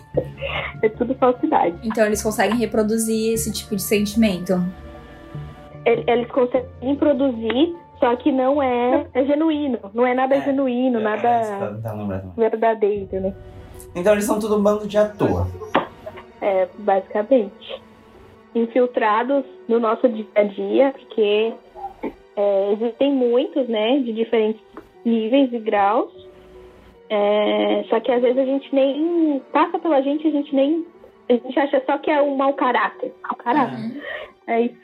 é 0.82 0.90
tudo 0.90 1.14
falsidade. 1.16 1.78
Então 1.84 2.06
eles 2.06 2.24
conseguem 2.24 2.58
reproduzir 2.58 3.34
esse 3.34 3.52
tipo 3.54 3.76
de 3.76 3.82
sentimento. 3.84 4.54
Ele- 5.86 6.04
Eles 6.08 6.28
conseguem 6.32 6.96
produzir, 6.96 7.76
só 8.00 8.16
que 8.16 8.32
não 8.32 8.62
é, 8.64 9.06
é 9.14 9.26
genuíno, 9.26 9.78
não 9.94 10.06
é 10.08 10.14
nada 10.16 10.36
É. 10.38 10.42
genuíno, 10.42 11.00
É, 11.00 11.04
nada 11.04 11.44
você 11.44 11.82
tá 11.82 12.24
verdadeiro, 12.36 13.20
né? 13.22 13.34
Então 13.96 14.14
eles 14.14 14.26
são 14.26 14.40
tudo 14.40 14.58
um 14.58 14.64
bando 14.64 14.88
de 14.88 14.98
ator. 14.98 15.48
É, 16.42 16.68
basicamente. 16.80 17.82
Infiltrados 18.58 19.44
no 19.68 19.80
nosso 19.80 20.08
dia 20.10 20.26
a 20.36 20.44
dia, 20.44 20.92
porque 20.98 21.54
é, 22.36 22.74
existem 22.74 23.14
muitos, 23.14 23.68
né, 23.68 24.00
de 24.00 24.14
diferentes 24.14 24.62
níveis 25.06 25.52
e 25.54 25.60
graus. 25.60 26.12
É, 27.10 27.86
só 27.90 28.00
que 28.00 28.12
às 28.12 28.22
vezes 28.22 28.38
a 28.38 28.46
gente 28.46 28.74
nem 28.74 29.42
passa 29.52 29.80
pela 29.80 30.02
gente, 30.02 30.28
a 30.28 30.32
gente 30.32 30.54
nem. 30.54 30.86
A 31.30 31.34
gente 31.34 31.60
acha 31.60 31.82
só 31.86 31.98
que 31.98 32.12
é 32.12 32.22
um 32.22 32.36
mau 32.36 32.54
caráter. 32.54 33.14
Mau 33.24 33.36
caráter. 33.36 34.02
É 34.48 34.62
isso. 34.62 34.76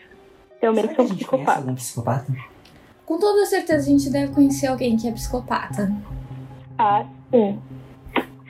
Realmente 0.62 0.88
Será 0.88 0.96
que 0.96 1.01
a 1.01 1.06
são 1.06 1.15
psicopatas. 1.15 1.58
algum 1.58 1.75
psicopata? 1.75 2.34
Com 3.06 3.20
toda 3.20 3.46
certeza 3.46 3.80
a 3.80 3.92
gente 3.92 4.10
deve 4.10 4.34
conhecer 4.34 4.68
alguém 4.68 4.96
que 4.96 5.08
é 5.08 5.12
psicopata. 5.12 5.92
Ah, 6.77 7.06
sim. 7.32 7.60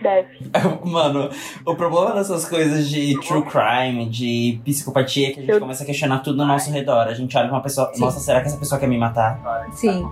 Deve. 0.04 0.28
Mano, 0.86 1.30
o 1.66 1.76
problema 1.76 2.12
dessas 2.14 2.46
coisas 2.48 2.90
de 2.90 3.18
true 3.26 3.44
crime, 3.44 4.08
de 4.10 4.60
psicopatia, 4.66 5.30
é 5.30 5.32
que 5.32 5.40
a 5.40 5.42
gente 5.44 5.52
Eu- 5.54 5.60
começa 5.60 5.84
a 5.84 5.86
questionar 5.86 6.20
tudo 6.20 6.42
ao 6.42 6.48
nosso 6.48 6.70
redor. 6.72 7.08
A 7.08 7.14
gente 7.14 7.36
olha 7.38 7.48
pra 7.48 7.56
uma 7.58 7.64
pessoa, 7.64 7.90
Sim. 7.94 8.02
nossa, 8.02 8.20
será 8.20 8.42
que 8.42 8.48
essa 8.48 8.58
pessoa 8.58 8.80
quer 8.80 8.88
me 8.88 8.98
matar? 8.98 9.40
Sim. 9.74 10.06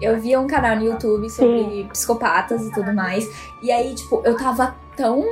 Eu 0.00 0.20
via 0.20 0.38
um 0.40 0.46
canal 0.46 0.76
no 0.76 0.84
YouTube 0.84 1.28
sobre 1.30 1.84
psicopatas 1.90 2.62
e 2.66 2.70
tudo 2.72 2.92
mais. 2.94 3.26
E 3.62 3.70
aí, 3.72 3.94
tipo, 3.94 4.22
eu 4.24 4.36
tava 4.36 4.74
tão 4.96 5.24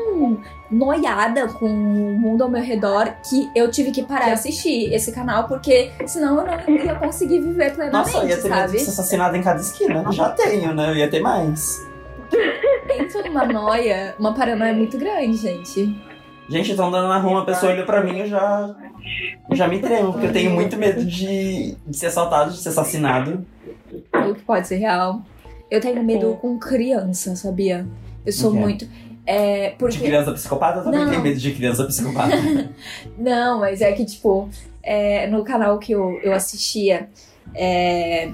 noiada 0.70 1.46
com 1.48 1.66
o 1.66 2.18
mundo 2.18 2.42
ao 2.44 2.48
meu 2.50 2.62
redor 2.62 3.06
que 3.28 3.50
eu 3.54 3.70
tive 3.70 3.90
que 3.90 4.02
parar 4.02 4.26
de 4.26 4.30
assistir 4.32 4.92
esse 4.92 5.12
canal, 5.12 5.44
porque 5.44 5.90
senão 6.06 6.38
eu 6.40 6.46
não 6.46 6.84
ia 6.84 6.94
conseguir 6.94 7.40
viver 7.40 7.74
plenamente, 7.74 8.12
Nossa, 8.12 8.24
eu 8.24 8.28
ia 8.28 8.36
ter 8.36 8.48
medo 8.48 8.54
sabe? 8.60 8.72
de 8.72 8.78
ser 8.80 8.90
assassinado 8.90 9.36
em 9.36 9.42
cada 9.42 9.60
esquina. 9.60 10.04
Já 10.12 10.30
tenho, 10.30 10.74
né? 10.74 10.90
Eu 10.90 10.96
ia 10.96 11.08
ter 11.10 11.20
mais. 11.20 11.86
Entro 12.98 13.22
numa 13.26 13.44
noia, 13.44 14.14
uma 14.18 14.34
paranoia 14.34 14.72
muito 14.72 14.98
grande, 14.98 15.36
gente. 15.36 15.94
Gente, 16.48 16.70
eu 16.70 16.76
tô 16.76 16.84
andando 16.84 17.08
na 17.08 17.18
rua, 17.18 17.32
uma 17.32 17.44
pessoa 17.44 17.72
olhou 17.72 17.84
pra 17.84 18.02
mim, 18.02 18.18
eu 18.20 18.26
já. 18.26 18.74
Eu 19.50 19.56
já 19.56 19.68
me 19.68 19.78
tremo, 19.78 20.12
porque 20.12 20.26
eu 20.26 20.32
tenho 20.32 20.50
muito 20.50 20.76
medo 20.76 21.04
de, 21.04 21.76
de 21.86 21.96
ser 21.96 22.06
assaltado, 22.06 22.50
de 22.52 22.58
ser 22.58 22.70
assassinado. 22.70 23.46
O 24.28 24.34
que 24.34 24.42
pode 24.42 24.66
ser 24.66 24.76
real. 24.76 25.22
Eu 25.70 25.80
tenho 25.80 26.02
medo 26.02 26.36
com 26.40 26.58
criança, 26.58 27.36
sabia? 27.36 27.86
Eu 28.24 28.32
sou 28.32 28.50
O 28.50 28.54
quê? 28.54 28.58
muito. 28.60 28.88
É, 29.26 29.70
De 29.70 29.76
porque. 29.76 29.98
criança 29.98 30.32
psicopata, 30.32 30.78
eu 30.78 30.84
também 30.84 31.00
Não. 31.00 31.10
tenho 31.10 31.22
medo 31.22 31.38
de 31.38 31.52
criança 31.52 31.84
psicopata. 31.84 32.34
Não, 33.18 33.60
mas 33.60 33.82
é 33.82 33.92
que, 33.92 34.04
tipo, 34.06 34.48
é, 34.82 35.26
no 35.26 35.44
canal 35.44 35.78
que 35.78 35.92
eu, 35.92 36.18
eu 36.22 36.32
assistia, 36.32 37.10
é, 37.54 38.30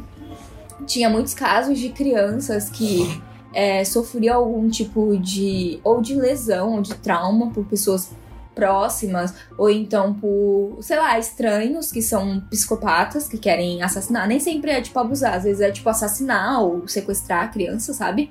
tinha 0.86 1.10
muitos 1.10 1.34
casos 1.34 1.78
de 1.80 1.88
crianças 1.88 2.70
que 2.70 3.20
é, 3.54 3.84
algum 4.28 4.68
tipo 4.68 5.16
de. 5.18 5.80
ou 5.84 6.00
de 6.00 6.14
lesão, 6.14 6.75
ou 6.75 6.82
de 6.82 6.94
trauma 6.94 7.50
por 7.50 7.64
pessoas 7.64 8.11
próximas, 8.54 9.34
ou 9.58 9.68
então 9.68 10.14
por, 10.14 10.78
sei 10.80 10.96
lá, 10.96 11.18
estranhos 11.18 11.90
que 11.90 12.00
são 12.00 12.40
psicopatas, 12.50 13.28
que 13.28 13.37
querem 13.37 13.82
assassinar. 13.82 14.28
Nem 14.28 14.38
sempre 14.38 14.70
é 14.70 14.80
tipo 14.80 14.99
abusar, 14.99 15.34
às 15.34 15.44
vezes 15.44 15.61
é 15.61 15.70
tipo 15.70 15.88
assassinar 15.88 16.62
ou 16.62 16.87
sequestrar 16.87 17.44
a 17.44 17.49
criança, 17.49 17.92
sabe? 17.92 18.30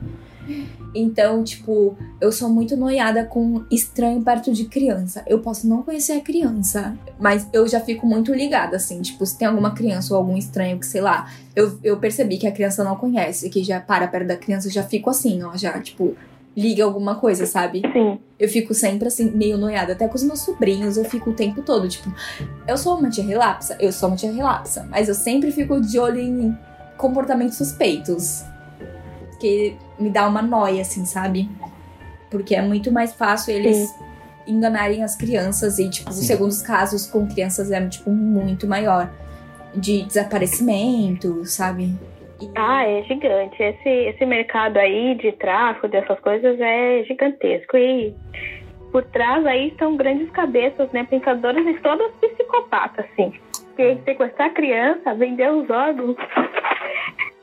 Então, 0.95 1.43
tipo, 1.43 1.97
eu 2.21 2.31
sou 2.31 2.49
muito 2.49 2.77
noiada 2.77 3.25
com 3.25 3.63
estranho 3.71 4.21
perto 4.21 4.51
de 4.53 4.65
criança. 4.65 5.23
Eu 5.25 5.39
posso 5.39 5.67
não 5.67 5.81
conhecer 5.81 6.13
a 6.13 6.21
criança, 6.21 6.95
mas 7.19 7.47
eu 7.51 7.67
já 7.67 7.79
fico 7.79 8.05
muito 8.05 8.33
ligada, 8.33 8.77
assim. 8.77 9.01
Tipo, 9.01 9.25
se 9.25 9.37
tem 9.37 9.47
alguma 9.47 9.71
criança 9.71 10.13
ou 10.13 10.19
algum 10.19 10.37
estranho 10.37 10.79
que, 10.79 10.85
sei 10.85 11.01
lá, 11.01 11.31
eu, 11.55 11.79
eu 11.83 11.97
percebi 11.97 12.37
que 12.37 12.47
a 12.47 12.51
criança 12.51 12.83
não 12.83 12.95
conhece, 12.95 13.49
que 13.49 13.63
já 13.63 13.79
para 13.79 14.07
perto 14.07 14.27
da 14.27 14.37
criança, 14.37 14.67
eu 14.67 14.71
já 14.71 14.83
fico 14.83 15.09
assim, 15.09 15.41
ó, 15.43 15.57
já, 15.57 15.79
tipo, 15.79 16.15
liga 16.55 16.83
alguma 16.83 17.15
coisa, 17.15 17.45
sabe? 17.45 17.81
Sim. 17.91 18.19
Eu 18.39 18.47
fico 18.47 18.73
sempre 18.73 19.07
assim, 19.07 19.31
meio 19.31 19.57
noiada. 19.57 19.93
Até 19.93 20.07
com 20.07 20.15
os 20.15 20.23
meus 20.23 20.41
sobrinhos, 20.41 20.97
eu 20.97 21.05
fico 21.05 21.31
o 21.31 21.33
tempo 21.33 21.61
todo, 21.63 21.87
tipo, 21.87 22.13
eu 22.67 22.77
sou 22.77 22.97
uma 22.97 23.09
tia 23.09 23.23
relapsa, 23.23 23.75
eu 23.79 23.91
sou 23.91 24.09
uma 24.09 24.15
tia 24.15 24.31
relapsa, 24.31 24.87
mas 24.89 25.09
eu 25.09 25.15
sempre 25.15 25.51
fico 25.51 25.81
de 25.81 25.97
olho 25.97 26.19
em 26.19 26.55
comportamentos 26.97 27.57
suspeitos. 27.57 28.43
Que 29.39 29.75
me 29.99 30.09
dá 30.09 30.27
uma 30.27 30.41
noia, 30.41 30.81
assim, 30.81 31.05
sabe? 31.05 31.49
Porque 32.29 32.55
é 32.55 32.61
muito 32.61 32.91
mais 32.91 33.13
fácil 33.13 33.53
eles 33.53 33.93
enganarem 34.47 35.03
as 35.03 35.15
crianças 35.15 35.79
e, 35.79 35.89
tipo, 35.89 36.11
Sim. 36.11 36.23
segundo 36.25 36.49
os 36.49 36.61
casos 36.61 37.07
com 37.07 37.27
crianças 37.27 37.71
é, 37.71 37.85
tipo, 37.87 38.09
muito 38.09 38.67
maior. 38.67 39.09
De 39.75 40.03
desaparecimento, 40.03 41.43
sabe? 41.45 41.95
E- 42.41 42.49
Ah, 42.55 42.85
é 42.87 43.01
gigante. 43.03 43.61
Esse, 43.61 43.89
esse 43.89 44.25
mercado 44.25 44.77
aí 44.77 45.15
de 45.15 45.31
tráfico 45.33 45.87
dessas 45.87 46.19
coisas 46.19 46.59
é 46.59 47.03
gigantesco. 47.05 47.75
E 47.77 48.13
por 48.91 49.03
trás 49.05 49.43
aí 49.45 49.69
estão 49.69 49.95
grandes 49.95 50.29
cabeças, 50.31 50.91
né? 50.91 51.05
Pensadoras 51.09 51.65
e 51.65 51.73
todas 51.81 52.11
psicopatas, 52.21 53.05
assim. 53.13 53.33
Porque 53.69 53.97
sequestrar 54.05 54.53
criança, 54.53 55.15
vender 55.15 55.49
os 55.51 55.67
órgãos, 55.69 56.15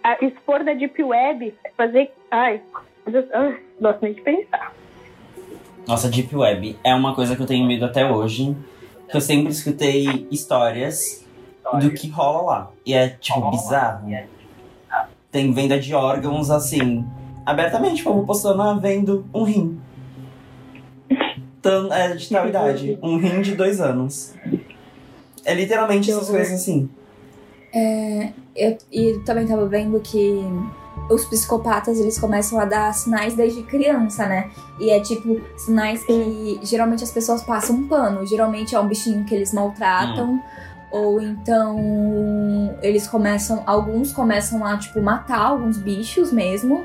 a- 0.03 0.19
expor 0.25 0.65
da 0.65 0.73
Deep 0.75 1.03
Web, 1.03 1.55
fazer. 1.77 2.11
Ai, 2.31 2.61
eu- 3.07 3.29
ah, 3.35 3.55
gosto 3.81 4.03
nem 4.03 4.13
de 4.15 4.21
pensar. 4.21 4.73
Nossa, 5.87 6.09
Deep 6.09 6.35
Web 6.35 6.79
é 6.85 6.95
uma 6.95 7.15
coisa 7.15 7.35
que 7.35 7.43
eu 7.43 7.47
tenho 7.47 7.67
medo 7.67 7.85
até 7.85 8.11
hoje. 8.11 8.57
Que 9.11 9.17
eu 9.17 9.21
sempre 9.21 9.51
escutei 9.51 10.29
histórias 10.31 11.27
do 11.81 11.91
que 11.91 12.09
rola 12.09 12.43
lá. 12.43 12.71
E 12.87 12.95
é, 12.95 13.09
tipo, 13.09 13.51
bizarro. 13.51 14.09
Tem 15.33 15.53
venda 15.53 15.79
de 15.81 15.93
órgãos, 15.95 16.49
assim, 16.51 17.05
abertamente, 17.45 18.05
como 18.05 18.25
postando, 18.25 18.63
ah, 18.63 18.75
vendo 18.75 19.25
um 19.35 19.43
rim. 19.43 19.81
Tan- 21.61 21.89
é, 21.93 22.15
de 22.15 22.29
tal 22.31 22.49
idade. 22.49 22.99
Um 23.03 23.17
rim 23.19 23.43
de 23.43 23.55
dois 23.57 23.81
anos. 23.81 24.35
É 25.45 25.55
literalmente 25.55 26.11
essas 26.11 26.29
coisas 26.31 26.53
assim. 26.61 26.89
Eu, 28.55 28.77
e 28.91 29.21
também 29.25 29.47
tava 29.47 29.67
vendo 29.67 30.01
que 30.01 30.45
os 31.09 31.25
psicopatas 31.25 31.99
eles 31.99 32.19
começam 32.19 32.59
a 32.61 32.65
dar 32.65 32.93
sinais 32.93 33.35
desde 33.35 33.63
criança, 33.63 34.27
né? 34.27 34.51
E 34.79 34.91
é 34.91 35.01
tipo 35.01 35.41
sinais 35.57 36.05
que 36.05 36.61
geralmente 36.63 37.05
as 37.05 37.11
pessoas 37.11 37.43
passam 37.43 37.77
um 37.77 37.89
pano. 37.89 38.27
Geralmente 38.27 38.75
é 38.75 38.81
um 38.81 38.87
bichinho 38.87 39.25
que 39.25 39.35
eles 39.35 39.53
maltratam. 39.53 40.41
Ou 40.91 41.21
então 41.21 41.79
eles 42.83 43.07
começam. 43.07 43.63
Alguns 43.67 44.13
começam 44.13 44.65
a, 44.65 44.77
tipo, 44.77 45.01
matar 45.01 45.41
alguns 45.41 45.79
bichos 45.79 46.33
mesmo. 46.33 46.85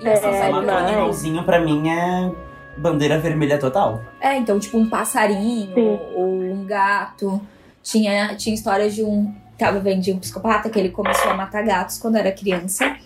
E 0.00 0.06
É, 0.06 0.14
assim 0.14 0.32
sai 0.32 0.50
matar 0.50 0.82
um 0.82 0.86
animalzinho 0.86 1.44
pra 1.44 1.60
mim 1.60 1.88
é 1.88 2.32
bandeira 2.76 3.18
vermelha 3.18 3.58
total. 3.58 4.02
É, 4.20 4.36
então, 4.36 4.58
tipo, 4.58 4.76
um 4.76 4.88
passarinho 4.88 5.74
Sim. 5.74 5.98
ou 6.14 6.40
um 6.42 6.64
gato. 6.64 7.40
Tinha, 7.82 8.34
tinha 8.34 8.54
histórias 8.54 8.94
de 8.94 9.04
um. 9.04 9.32
Tava 9.58 9.80
vendo 9.80 10.02
de 10.02 10.12
um 10.12 10.18
psicopata 10.18 10.68
que 10.68 10.78
ele 10.78 10.90
começou 10.90 11.30
a 11.30 11.34
matar 11.34 11.64
gatos 11.64 11.98
quando 11.98 12.16
era 12.16 12.30
criança. 12.32 12.96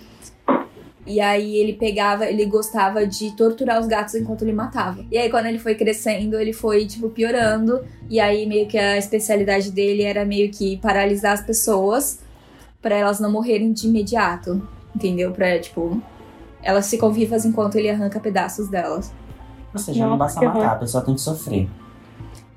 E 1.07 1.21
aí 1.21 1.57
ele 1.57 1.73
pegava, 1.73 2.26
ele 2.26 2.45
gostava 2.47 3.07
de 3.07 3.35
torturar 3.37 3.80
os 3.80 3.87
gatos 3.87 4.14
enquanto 4.14 4.42
ele 4.42 4.52
matava. 4.52 5.04
E 5.11 5.19
aí, 5.19 5.30
quando 5.30 5.47
ele 5.47 5.59
foi 5.59 5.75
crescendo, 5.75 6.38
ele 6.38 6.52
foi, 6.52 6.87
tipo, 6.87 7.09
piorando. 7.09 7.85
E 8.09 8.21
aí, 8.21 8.47
meio 8.47 8.69
que 8.69 8.78
a 8.78 8.97
especialidade 8.97 9.71
dele 9.71 10.02
era 10.02 10.25
meio 10.25 10.50
que 10.50 10.76
paralisar 10.76 11.33
as 11.33 11.40
pessoas 11.40 12.21
pra 12.83 12.95
elas 12.95 13.19
não 13.19 13.33
morrerem 13.33 13.73
de 13.73 13.88
imediato. 13.88 14.66
Entendeu? 14.95 15.33
Pra, 15.33 15.59
tipo, 15.59 16.00
elas 16.62 16.88
ficam 16.88 17.11
vivas 17.12 17.45
enquanto 17.45 17.76
ele 17.76 17.88
arranca 17.90 18.21
pedaços 18.21 18.69
delas. 18.69 19.12
Ou 19.73 19.80
seja, 19.80 20.00
não 20.00 20.16
Nossa, 20.16 20.40
basta 20.40 20.45
matar, 20.45 20.73
a 20.73 20.76
pessoa 20.76 21.04
tem 21.04 21.14
que 21.14 21.21
sofrer. 21.21 21.69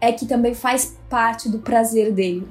é 0.01 0.11
que 0.11 0.25
também 0.25 0.53
faz 0.53 0.97
parte 1.09 1.49
do 1.49 1.59
prazer 1.59 2.11
dele. 2.11 2.47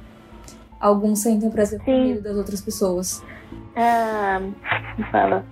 Alguns 0.83 1.21
sentem 1.21 1.49
prazer 1.49 1.81
Sim. 1.85 2.09
medo 2.09 2.23
das 2.23 2.37
outras 2.37 2.61
pessoas. 2.61 3.25
Ah, 3.77 4.41
fala. 5.13 5.45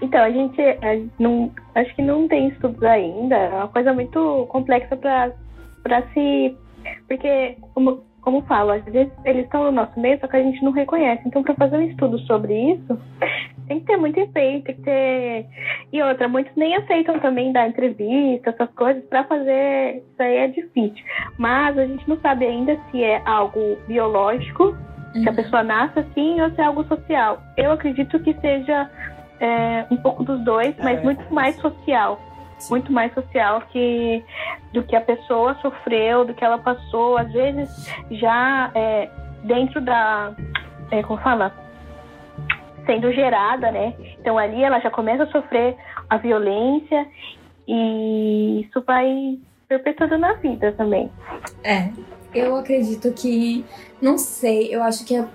Então, 0.00 0.20
a 0.24 0.30
gente, 0.30 0.58
a 0.60 0.94
gente 0.96 1.12
não, 1.18 1.52
acho 1.74 1.94
que 1.94 2.00
não 2.00 2.26
tem 2.26 2.48
estudos 2.48 2.82
ainda. 2.82 3.36
É 3.36 3.54
uma 3.54 3.68
coisa 3.68 3.92
muito 3.92 4.46
complexa 4.48 4.96
para 4.96 6.02
se. 6.14 6.56
Porque, 7.06 7.58
como, 7.74 8.02
como 8.22 8.42
falo, 8.42 8.72
às 8.72 8.84
vezes 8.84 9.12
eles 9.24 9.44
estão 9.44 9.64
no 9.64 9.72
nosso 9.72 9.98
meio, 9.98 10.18
só 10.20 10.26
que 10.26 10.36
a 10.36 10.42
gente 10.42 10.62
não 10.62 10.72
reconhece. 10.72 11.22
Então, 11.26 11.42
para 11.42 11.54
fazer 11.54 11.76
um 11.78 11.82
estudo 11.82 12.18
sobre 12.20 12.72
isso, 12.72 12.98
tem 13.66 13.80
que 13.80 13.86
ter 13.86 13.96
muito 13.96 14.18
empenho, 14.20 14.62
tem 14.62 14.74
que 14.74 14.82
ter. 14.82 15.46
E 15.92 16.02
outra, 16.02 16.28
muitos 16.28 16.54
nem 16.56 16.74
aceitam 16.76 17.18
também 17.20 17.52
dar 17.52 17.68
entrevista, 17.68 18.50
essas 18.50 18.70
coisas, 18.74 19.04
para 19.04 19.24
fazer. 19.24 19.96
Isso 20.10 20.22
aí 20.22 20.36
é 20.36 20.48
difícil. 20.48 21.04
Mas 21.38 21.78
a 21.78 21.86
gente 21.86 22.08
não 22.08 22.18
sabe 22.20 22.46
ainda 22.46 22.78
se 22.90 23.02
é 23.02 23.22
algo 23.24 23.76
biológico 23.86 24.76
se 25.14 25.26
a 25.26 25.30
Uhum. 25.30 25.36
pessoa 25.36 25.62
nasce 25.62 25.98
assim 26.00 26.38
ou 26.40 26.50
se 26.50 26.60
é 26.60 26.64
algo 26.64 26.84
social. 26.84 27.40
Eu 27.56 27.72
acredito 27.72 28.18
que 28.20 28.34
seja 28.40 28.90
é, 29.40 29.86
um 29.90 29.96
pouco 29.96 30.22
dos 30.24 30.38
dois, 30.44 30.74
mas 30.78 30.98
É. 30.98 31.02
muito 31.02 31.32
mais 31.32 31.56
social. 31.56 32.20
Sim. 32.58 32.70
Muito 32.70 32.92
mais 32.92 33.12
social 33.14 33.62
que 33.72 34.24
do 34.72 34.82
que 34.82 34.96
a 34.96 35.00
pessoa 35.00 35.56
sofreu, 35.62 36.24
do 36.24 36.34
que 36.34 36.44
ela 36.44 36.58
passou. 36.58 37.16
Às 37.16 37.32
vezes, 37.32 37.88
já 38.10 38.70
é, 38.74 39.08
dentro 39.44 39.80
da. 39.80 40.34
É, 40.90 41.02
como 41.02 41.20
fala? 41.20 41.52
Sendo 42.86 43.12
gerada, 43.12 43.70
né? 43.70 43.94
Então 44.18 44.38
ali 44.38 44.62
ela 44.62 44.80
já 44.80 44.90
começa 44.90 45.24
a 45.24 45.30
sofrer 45.30 45.76
a 46.08 46.16
violência 46.16 47.06
e 47.66 48.62
isso 48.62 48.82
vai 48.86 49.38
perpetuando 49.68 50.16
na 50.16 50.32
vida 50.34 50.72
também. 50.72 51.10
É. 51.62 51.90
Eu 52.34 52.56
acredito 52.56 53.12
que. 53.12 53.64
Não 54.00 54.16
sei, 54.16 54.74
eu 54.74 54.82
acho 54.82 55.04
que 55.04 55.16
é- 55.16 55.26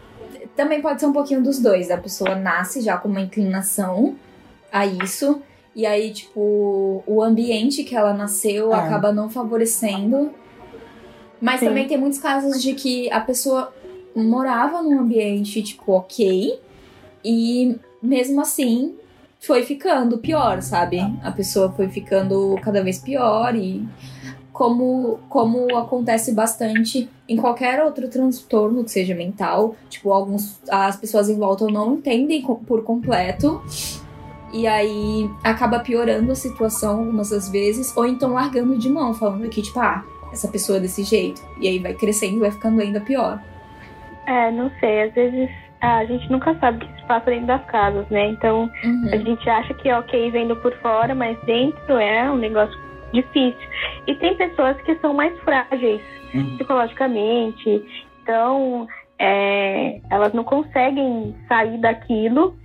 também 0.56 0.82
pode 0.82 1.00
ser 1.00 1.06
um 1.08 1.14
pouquinho 1.14 1.44
dos 1.44 1.62
dois. 1.62 1.92
A 1.92 1.98
pessoa 1.98 2.36
nasce 2.36 2.82
já 2.82 2.98
com 2.98 3.08
uma 3.08 3.22
inclinação 3.22 4.16
a 4.72 4.86
isso. 4.86 5.42
E 5.76 5.86
aí, 5.86 6.12
tipo, 6.12 7.04
o 7.08 7.22
ambiente 7.24 7.84
que 7.84 7.96
ela 7.96 8.14
nasceu 8.14 8.72
É. 8.74 8.76
acaba 8.76 9.12
não 9.12 9.30
favorecendo. 9.30 10.32
Mas 11.42 11.60
Sim. 11.60 11.68
também 11.68 11.88
tem 11.88 11.98
muitos 11.98 12.20
casos 12.20 12.62
de 12.62 12.74
que 12.74 13.12
a 13.12 13.20
pessoa 13.20 13.74
morava 14.16 14.82
num 14.82 15.00
ambiente, 15.00 15.62
tipo, 15.62 15.92
ok. 15.92 16.60
E 17.26 17.78
mesmo 18.02 18.40
assim 18.42 18.96
foi 19.40 19.64
ficando 19.64 20.18
pior, 20.20 20.62
sabe? 20.62 21.00
A 21.22 21.32
pessoa 21.32 21.72
foi 21.72 21.90
ficando 21.90 22.56
cada 22.62 22.82
vez 22.82 23.00
pior 23.00 23.56
e 23.56 23.86
como, 24.54 25.20
como 25.28 25.76
acontece 25.76 26.32
bastante 26.32 27.10
em 27.28 27.36
qualquer 27.36 27.84
outro 27.84 28.08
transtorno 28.08 28.84
que 28.84 28.92
seja 28.92 29.16
mental, 29.16 29.76
tipo, 29.90 30.14
alguns 30.14 30.60
as 30.70 30.96
pessoas 30.96 31.28
em 31.30 31.36
volta 31.38 31.66
não 31.66 31.96
entendem 31.96 32.42
por 32.42 32.84
completo 32.84 33.62
E 34.54 34.68
aí 34.68 35.30
acaba 35.44 35.80
piorando 35.80 36.32
a 36.32 36.36
situação 36.36 37.00
algumas 37.00 37.32
das 37.32 37.50
vezes, 37.50 37.96
ou 37.98 38.06
então 38.06 38.34
largando 38.34 38.78
de 38.78 38.88
mão, 38.90 39.14
falando 39.14 39.50
que, 39.50 39.62
tipo, 39.64 39.80
ah, 39.80 40.04
essa 40.32 40.48
pessoa 40.48 40.78
é 40.78 40.82
desse 40.82 41.04
jeito. 41.04 41.42
E 41.60 41.68
aí 41.68 41.80
vai 41.80 41.94
crescendo 41.96 42.36
e 42.38 42.40
vai 42.40 42.52
ficando 42.52 42.80
ainda 42.80 43.02
pior. 43.02 43.40
É, 44.28 44.52
não 44.52 44.72
sei, 44.80 45.04
às 45.04 45.14
vezes 45.14 45.50
a 45.82 46.06
gente 46.06 46.32
nunca 46.32 46.56
sabe 46.60 46.78
o 46.78 46.88
que 46.88 46.96
se 47.02 47.08
passa 47.08 47.26
dentro 47.32 47.48
das 47.48 47.66
casas, 47.66 48.08
né? 48.10 48.28
Então 48.30 48.70
Uhum. 48.86 49.10
a 49.12 49.18
gente 49.18 49.50
acha 49.50 49.74
que 49.74 49.90
é 49.90 49.98
ok 50.00 50.32
vendo 50.32 50.56
por 50.58 50.72
fora, 50.78 51.14
mas 51.14 51.38
dentro 51.46 51.98
é 51.98 52.32
um 52.32 52.38
negócio 52.38 52.78
difícil. 53.12 53.68
E 54.08 54.16
tem 54.16 54.36
pessoas 54.38 54.78
que 54.84 54.96
são 55.00 55.14
mais 55.14 55.38
frágeis 55.40 56.02
Uhum. 56.34 56.56
psicologicamente, 56.58 57.84
então 58.24 58.88
é, 59.20 60.00
elas 60.10 60.34
não 60.34 60.44
conseguem 60.44 61.36
sair 61.48 61.78
daquilo, 61.80 62.56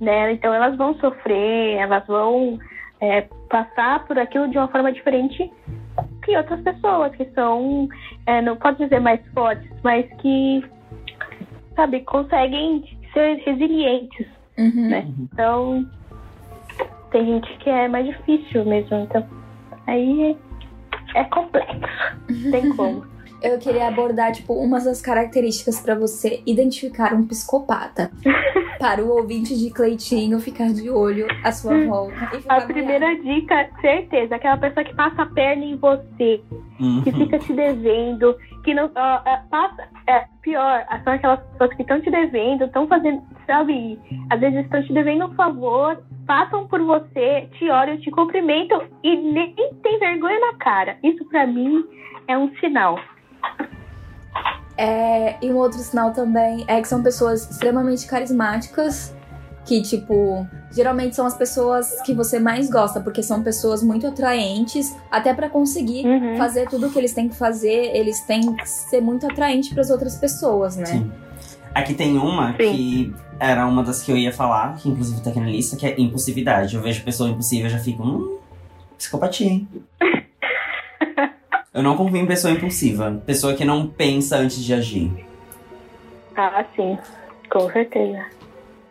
né? 0.00 0.32
Então 0.32 0.52
elas 0.52 0.76
vão 0.76 0.94
sofrer, 0.94 1.76
elas 1.76 2.06
vão 2.06 2.58
é, 3.00 3.22
passar 3.48 4.06
por 4.06 4.18
aquilo 4.18 4.48
de 4.48 4.56
uma 4.58 4.68
forma 4.68 4.92
diferente 4.92 5.50
que 6.24 6.36
outras 6.36 6.60
pessoas 6.62 7.14
que 7.16 7.24
são, 7.34 7.88
é, 8.26 8.40
não 8.40 8.56
pode 8.56 8.78
dizer 8.78 9.00
mais 9.00 9.20
fortes, 9.32 9.68
mas 9.82 10.06
que, 10.20 10.64
sabe, 11.74 12.00
conseguem 12.00 12.84
ser 13.12 13.36
resilientes, 13.44 14.26
Uhum. 14.58 14.88
né? 14.88 15.06
Então 15.18 15.86
tem 17.10 17.24
gente 17.24 17.56
que 17.58 17.70
é 17.70 17.88
mais 17.88 18.06
difícil 18.06 18.64
mesmo, 18.64 18.98
então 18.98 19.26
aí 19.86 20.36
é 21.14 21.24
complexo, 21.24 22.16
não 22.28 22.50
tem 22.50 22.70
como. 22.76 23.04
Eu 23.42 23.58
queria 23.58 23.88
abordar, 23.88 24.32
tipo, 24.32 24.52
umas 24.54 24.84
das 24.84 25.00
características 25.00 25.80
pra 25.80 25.94
você 25.94 26.42
identificar 26.46 27.14
um 27.14 27.26
psicopata. 27.26 28.10
Para 28.78 29.04
o 29.04 29.10
ouvinte 29.10 29.54
de 29.58 29.70
Cleitinho 29.70 30.40
ficar 30.40 30.72
de 30.72 30.88
olho 30.88 31.26
à 31.44 31.52
sua 31.52 31.84
volta. 31.84 32.14
E 32.34 32.40
ficar 32.40 32.56
A 32.56 32.60
primeira 32.62 33.14
dica, 33.16 33.68
certeza, 33.78 34.36
aquela 34.36 34.56
pessoa 34.56 34.82
que 34.82 34.94
passa 34.94 35.20
a 35.22 35.26
perna 35.26 35.64
em 35.66 35.76
você, 35.76 36.40
Uhum. 36.80 37.02
que 37.02 37.12
fica 37.12 37.38
te 37.38 37.52
devendo, 37.52 38.34
que 38.64 38.72
não 38.72 38.90
ó, 38.96 39.20
é, 39.28 39.42
passa, 39.50 39.86
é 40.06 40.24
pior, 40.40 40.82
são 41.04 41.12
aquelas 41.12 41.40
pessoas 41.40 41.74
que 41.74 41.82
estão 41.82 42.00
te 42.00 42.10
devendo, 42.10 42.64
estão 42.64 42.88
fazendo, 42.88 43.22
sabe, 43.46 43.98
às 44.30 44.40
vezes 44.40 44.64
estão 44.64 44.82
te 44.82 44.92
devendo 44.94 45.26
um 45.26 45.34
favor, 45.34 46.02
passam 46.26 46.66
por 46.66 46.80
você, 46.82 47.48
te 47.58 47.68
olham, 47.68 47.98
te 48.00 48.10
cumprimentam 48.10 48.82
e 49.04 49.14
nem 49.14 49.54
tem 49.82 49.98
vergonha 49.98 50.40
na 50.40 50.54
cara. 50.54 50.96
Isso 51.02 51.22
pra 51.26 51.46
mim 51.46 51.84
é 52.26 52.38
um 52.38 52.50
sinal. 52.56 52.98
É, 54.76 55.36
e 55.44 55.52
um 55.52 55.56
outro 55.56 55.78
sinal 55.80 56.12
também 56.12 56.64
é 56.66 56.80
que 56.80 56.88
são 56.88 57.02
pessoas 57.02 57.50
extremamente 57.50 58.06
carismáticas, 58.06 59.14
que, 59.66 59.82
tipo, 59.82 60.46
geralmente 60.72 61.14
são 61.14 61.26
as 61.26 61.34
pessoas 61.34 62.00
que 62.02 62.14
você 62.14 62.38
mais 62.38 62.70
gosta, 62.70 62.98
porque 63.00 63.22
são 63.22 63.42
pessoas 63.42 63.82
muito 63.82 64.06
atraentes, 64.06 64.96
até 65.10 65.34
pra 65.34 65.50
conseguir 65.50 66.06
Uhum. 66.06 66.36
fazer 66.38 66.66
tudo 66.68 66.86
o 66.86 66.90
que 66.90 66.98
eles 66.98 67.12
têm 67.12 67.28
que 67.28 67.36
fazer, 67.36 67.94
eles 67.94 68.20
têm 68.22 68.40
que 68.56 68.66
ser 68.66 69.02
muito 69.02 69.26
atraentes 69.30 69.70
pras 69.72 69.90
outras 69.90 70.16
pessoas, 70.16 70.76
né? 70.76 70.86
Sim. 70.86 71.12
Aqui 71.74 71.92
tem 71.94 72.16
uma 72.16 72.52
Sim. 72.52 72.56
que 72.56 73.14
era 73.38 73.66
uma 73.66 73.82
das 73.84 74.02
que 74.02 74.10
eu 74.10 74.16
ia 74.16 74.32
falar, 74.32 74.74
que 74.76 74.88
inclusive 74.88 75.20
tá 75.20 75.28
aqui 75.30 75.40
na 75.40 75.46
lista, 75.46 75.76
que 75.76 75.86
é 75.86 76.00
impulsividade. 76.00 76.74
Eu 76.74 76.80
vejo 76.82 77.04
pessoa 77.04 77.28
impulsiva 77.28 77.66
e 77.68 77.70
já 77.70 77.78
fico, 77.78 78.02
hum, 78.02 78.38
psicopatia, 78.96 79.46
hein? 79.46 79.68
eu 81.72 81.82
não 81.82 81.96
confio 81.96 82.18
em 82.18 82.26
pessoa 82.26 82.52
impulsiva. 82.52 83.22
Pessoa 83.26 83.54
que 83.54 83.64
não 83.64 83.86
pensa 83.86 84.36
antes 84.36 84.62
de 84.62 84.74
agir. 84.74 85.10
Ah, 86.36 86.64
sim, 86.74 86.98
com 87.50 87.70
certeza. 87.70 88.24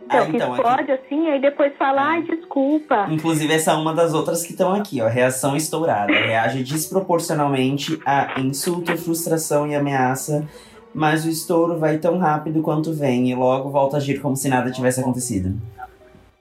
Então, 0.06 0.22
Ah, 0.22 0.26
que 0.26 0.36
então, 0.38 0.54
aqui- 0.54 0.64
pode 0.64 0.92
assim, 0.92 1.28
aí 1.30 1.40
depois 1.40 1.72
fala, 1.78 2.02
ai, 2.02 2.24
desculpa. 2.24 3.08
Inclusive, 3.12 3.54
essa 3.54 3.72
é 3.72 3.76
uma 3.76 3.94
das 3.94 4.14
outras 4.14 4.44
que 4.44 4.52
estão 4.54 4.74
aqui, 4.74 5.02
ó. 5.02 5.08
Reação 5.08 5.56
estourada. 5.56 6.12
Reage 6.12 6.64
desproporcionalmente 6.64 8.00
a 8.06 8.40
insulto, 8.40 8.98
frustração 8.98 9.68
e 9.68 9.76
ameaça. 9.76 10.48
Mas 10.94 11.26
o 11.26 11.30
estouro 11.30 11.78
vai 11.78 12.00
tão 12.00 12.18
rápido 12.18 12.64
quanto 12.64 12.92
vem 12.92 13.30
e 13.30 13.36
logo 13.36 13.70
volta 13.70 13.98
a 13.98 14.00
agir 14.00 14.20
como 14.20 14.36
se 14.36 14.50
nada 14.50 14.72
tivesse 14.72 15.00
acontecido. 15.00 15.56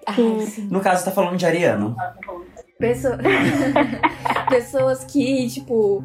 Ai, 0.07 0.15
Sim. 0.15 0.41
sim. 0.47 0.69
No 0.71 0.81
caso, 0.81 1.05
tá 1.05 1.11
falando 1.11 1.37
de 1.37 1.45
Ariano. 1.45 1.95
Pessoa- 2.79 3.19
Pessoas 4.49 5.05
que, 5.05 5.47
tipo, 5.49 6.03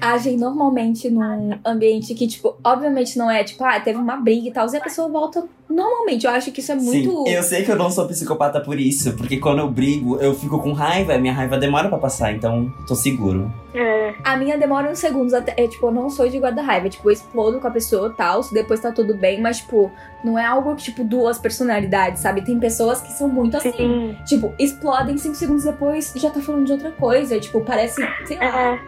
agem 0.00 0.36
normalmente 0.36 1.08
num 1.08 1.58
ambiente 1.64 2.14
que, 2.14 2.26
tipo, 2.26 2.56
obviamente 2.62 3.16
não 3.18 3.30
é, 3.30 3.42
tipo, 3.44 3.64
ah, 3.64 3.80
teve 3.80 3.98
uma 3.98 4.16
briga 4.16 4.48
e 4.48 4.52
tal, 4.52 4.70
e 4.72 4.76
a 4.76 4.80
pessoa 4.80 5.08
volta 5.08 5.44
normalmente. 5.68 6.26
Eu 6.26 6.32
acho 6.32 6.50
que 6.52 6.60
isso 6.60 6.72
é 6.72 6.74
muito. 6.74 7.24
Sim, 7.26 7.30
eu 7.32 7.42
sei 7.42 7.62
que 7.64 7.70
eu 7.70 7.76
não 7.76 7.90
sou 7.90 8.06
psicopata 8.06 8.60
por 8.60 8.78
isso, 8.78 9.14
porque 9.16 9.38
quando 9.38 9.60
eu 9.60 9.70
brigo, 9.70 10.16
eu 10.18 10.34
fico 10.34 10.58
com 10.58 10.72
raiva, 10.72 11.14
e 11.14 11.20
minha 11.20 11.32
raiva 11.32 11.56
demora 11.56 11.88
pra 11.88 11.98
passar, 11.98 12.32
então 12.32 12.70
tô 12.86 12.94
seguro. 12.94 13.50
É, 13.74 14.14
A 14.24 14.36
minha 14.36 14.58
demora 14.58 14.90
uns 14.90 14.98
segundos 14.98 15.32
até. 15.32 15.54
É, 15.56 15.68
tipo, 15.68 15.86
eu 15.86 15.92
não 15.92 16.10
sou 16.10 16.28
de 16.28 16.38
guarda-raiva. 16.38 16.88
Tipo, 16.88 17.08
eu 17.08 17.12
explodo 17.12 17.60
com 17.60 17.68
a 17.68 17.70
pessoa 17.70 18.08
e 18.08 18.16
tal, 18.16 18.40
depois 18.52 18.80
tá 18.80 18.90
tudo 18.90 19.14
bem, 19.16 19.40
mas, 19.40 19.58
tipo, 19.58 19.90
não 20.24 20.38
é 20.38 20.44
algo 20.44 20.74
que, 20.74 20.84
tipo, 20.84 21.04
duas 21.04 21.38
personalidades, 21.38 22.20
sabe? 22.22 22.42
Tem 22.42 22.58
pessoas 22.58 23.00
que 23.00 23.12
são 23.12 23.28
muito 23.28 23.56
assim. 23.56 23.70
sim. 23.72 24.16
Tipo, 24.26 24.52
explodem 24.58 25.16
cinco 25.16 25.34
segundos 25.36 25.64
depois 25.64 26.07
já 26.16 26.30
tá 26.30 26.40
falando 26.40 26.66
de 26.66 26.72
outra 26.72 26.90
coisa. 26.92 27.38
Tipo, 27.40 27.60
parece, 27.62 28.00
sei 28.26 28.36
lá, 28.38 28.74
É. 28.74 28.80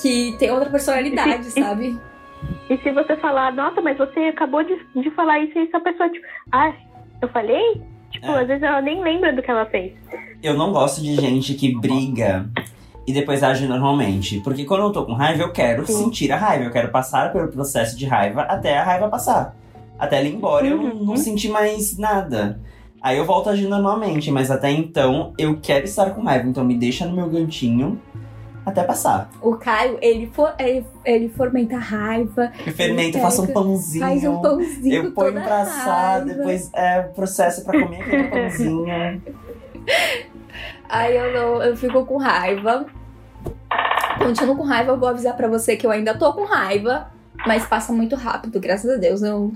que 0.00 0.36
tem 0.38 0.50
outra 0.50 0.70
personalidade, 0.70 1.44
sabe? 1.50 1.98
E 2.68 2.76
se 2.78 2.90
você 2.92 3.16
falar, 3.16 3.52
nossa, 3.52 3.80
mas 3.80 3.96
você 3.98 4.20
acabou 4.20 4.62
de, 4.64 4.76
de 5.00 5.10
falar 5.12 5.38
isso 5.40 5.58
e 5.58 5.62
essa 5.66 5.80
pessoa, 5.80 6.08
tipo, 6.08 6.26
ah, 6.50 6.72
eu 7.20 7.28
falei? 7.28 7.80
Tipo, 8.10 8.26
É. 8.26 8.40
às 8.42 8.46
vezes 8.46 8.62
ela 8.62 8.80
nem 8.82 9.02
lembra 9.02 9.32
do 9.32 9.42
que 9.42 9.50
ela 9.50 9.66
fez. 9.66 9.92
Eu 10.42 10.54
não 10.54 10.72
gosto 10.72 11.00
de 11.00 11.14
gente 11.14 11.54
que 11.54 11.74
briga 11.78 12.48
e 13.06 13.12
depois 13.12 13.42
age 13.42 13.66
normalmente. 13.66 14.40
Porque 14.40 14.64
quando 14.64 14.82
eu 14.82 14.92
tô 14.92 15.04
com 15.06 15.12
raiva, 15.12 15.42
eu 15.42 15.52
quero 15.52 15.86
Sim. 15.86 16.04
sentir 16.04 16.32
a 16.32 16.36
raiva. 16.36 16.64
Eu 16.64 16.70
quero 16.70 16.88
passar 16.90 17.32
pelo 17.32 17.48
processo 17.48 17.96
de 17.96 18.06
raiva 18.06 18.42
até 18.42 18.76
a 18.78 18.82
raiva 18.84 19.08
passar. 19.08 19.56
Até 19.98 20.18
ela 20.18 20.26
ir 20.28 20.34
embora 20.34 20.66
e 20.66 20.70
eu 20.70 20.76
não, 20.76 20.84
Uhum. 20.90 21.04
não 21.06 21.16
sentir 21.16 21.48
mais 21.48 21.96
nada. 21.96 22.58
Aí 23.02 23.18
eu 23.18 23.24
volto 23.24 23.50
agindo 23.50 23.70
normalmente, 23.70 24.30
mas 24.30 24.50
até 24.50 24.70
então 24.70 25.32
eu 25.36 25.58
quero 25.60 25.84
estar 25.84 26.10
com 26.10 26.22
raiva. 26.22 26.48
Então 26.48 26.64
me 26.64 26.76
deixa 26.76 27.04
no 27.04 27.12
meu 27.16 27.28
cantinho 27.28 28.00
até 28.64 28.84
passar. 28.84 29.28
O 29.40 29.56
Caio, 29.56 29.98
ele, 30.00 30.28
for, 30.32 30.54
ele, 30.58 30.86
ele 31.04 31.28
fomenta 31.28 31.76
raiva, 31.76 32.52
Eu 32.64 32.72
fermento, 32.72 33.18
faço 33.18 33.42
um 33.42 33.46
pãozinho. 33.48 34.04
faz 34.06 34.24
um 34.24 34.40
pãozinho 34.40 34.94
Eu 35.06 35.10
ponho 35.12 35.32
pra 35.32 35.62
assar, 35.62 36.20
raiva. 36.20 36.24
depois 36.26 36.70
é 36.72 37.02
processo 37.02 37.64
pra 37.64 37.82
comer 37.82 38.02
aquele 38.02 38.24
pãozinho. 38.28 38.86
Aí 40.88 41.16
eu, 41.16 41.32
não, 41.32 41.62
eu 41.62 41.76
fico 41.76 42.04
com 42.04 42.18
raiva. 42.18 42.86
Continuo 44.18 44.56
com 44.56 44.62
raiva, 44.62 44.92
eu 44.92 44.98
vou 44.98 45.08
avisar 45.08 45.34
pra 45.36 45.48
você 45.48 45.74
que 45.76 45.84
eu 45.86 45.90
ainda 45.90 46.14
tô 46.16 46.32
com 46.34 46.44
raiva, 46.44 47.08
mas 47.46 47.64
passa 47.66 47.92
muito 47.92 48.14
rápido, 48.14 48.60
graças 48.60 48.88
a 48.90 48.96
Deus. 48.96 49.22
Eu 49.22 49.32
não 49.40 49.52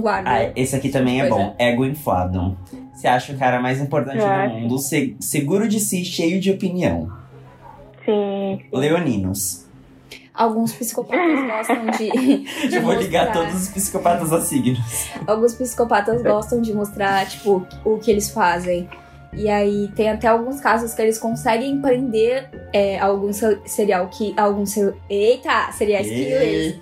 guardo. 0.00 0.26
Ah, 0.28 0.50
esse 0.54 0.76
aqui 0.76 0.88
também 0.90 1.20
é 1.20 1.26
Pois 1.26 1.42
bom. 1.42 1.54
Ego 1.58 1.84
inflado. 1.86 2.56
Você 2.94 3.08
acha 3.08 3.32
o 3.32 3.38
cara 3.38 3.60
mais 3.60 3.80
importante 3.80 4.18
Eu 4.18 4.26
do 4.26 4.30
acho. 4.30 4.54
mundo, 4.54 4.78
se- 4.78 5.16
seguro 5.20 5.66
de 5.68 5.80
si, 5.80 6.04
cheio 6.04 6.38
de 6.40 6.50
opinião. 6.50 7.10
Sim. 8.04 8.60
Leoninos. 8.72 9.66
Alguns 10.34 10.72
psicopatas 10.72 11.40
gostam 11.46 11.86
de. 11.98 12.08
de 12.68 12.74
Eu 12.76 12.82
vou 12.82 12.94
ligar 12.94 13.26
mostrar- 13.26 13.46
todos 13.46 13.62
os 13.62 13.68
psicopatas 13.68 14.32
a 14.32 14.40
signos. 14.40 14.78
Alguns 15.26 15.54
psicopatas 15.54 16.22
gostam 16.22 16.60
de 16.62 16.72
mostrar, 16.72 17.26
tipo, 17.28 17.66
o 17.84 17.98
que 17.98 18.10
eles 18.10 18.30
fazem. 18.30 18.88
E 19.32 19.48
aí 19.48 19.88
tem 19.94 20.10
até 20.10 20.26
alguns 20.26 20.60
casos 20.60 20.92
que 20.92 21.00
eles 21.00 21.16
conseguem 21.18 21.80
prender 21.80 22.48
é, 22.72 22.98
algum 22.98 23.32
se- 23.32 23.60
serial 23.64 24.08
que 24.08 24.34
algum 24.36 24.66
se- 24.66 24.92
eita 25.08 25.70
serial 25.72 26.02
killers 26.02 26.76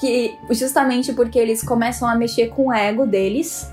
que 0.00 0.34
justamente 0.50 1.12
porque 1.12 1.38
eles 1.38 1.62
começam 1.62 2.08
a 2.08 2.14
mexer 2.14 2.48
com 2.48 2.68
o 2.68 2.72
ego 2.72 3.06
deles 3.06 3.70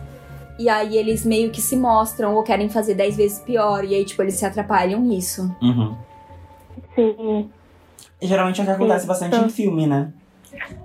e 0.60 0.68
aí 0.68 0.98
eles 0.98 1.24
meio 1.26 1.52
que 1.52 1.62
se 1.62 1.78
mostram 1.78 2.36
ou 2.36 2.44
querem 2.44 2.68
fazer 2.68 2.96
dez 2.96 3.16
vezes 3.16 3.40
pior 3.40 3.86
e 3.86 3.96
aí 3.96 4.04
tipo 4.04 4.22
eles 4.22 4.34
se 4.36 4.46
atrapalham 4.46 5.00
nisso. 5.00 5.50
Uhum. 5.62 5.96
Sim. 6.96 7.50
E 8.22 8.28
geralmente 8.28 8.60
é 8.60 8.64
o 8.64 8.66
que 8.66 8.72
acontece 8.74 9.02
Sim, 9.02 9.08
bastante 9.08 9.38
tá. 9.40 9.46
em 9.46 9.50
filme, 9.50 9.88
né? 9.88 10.12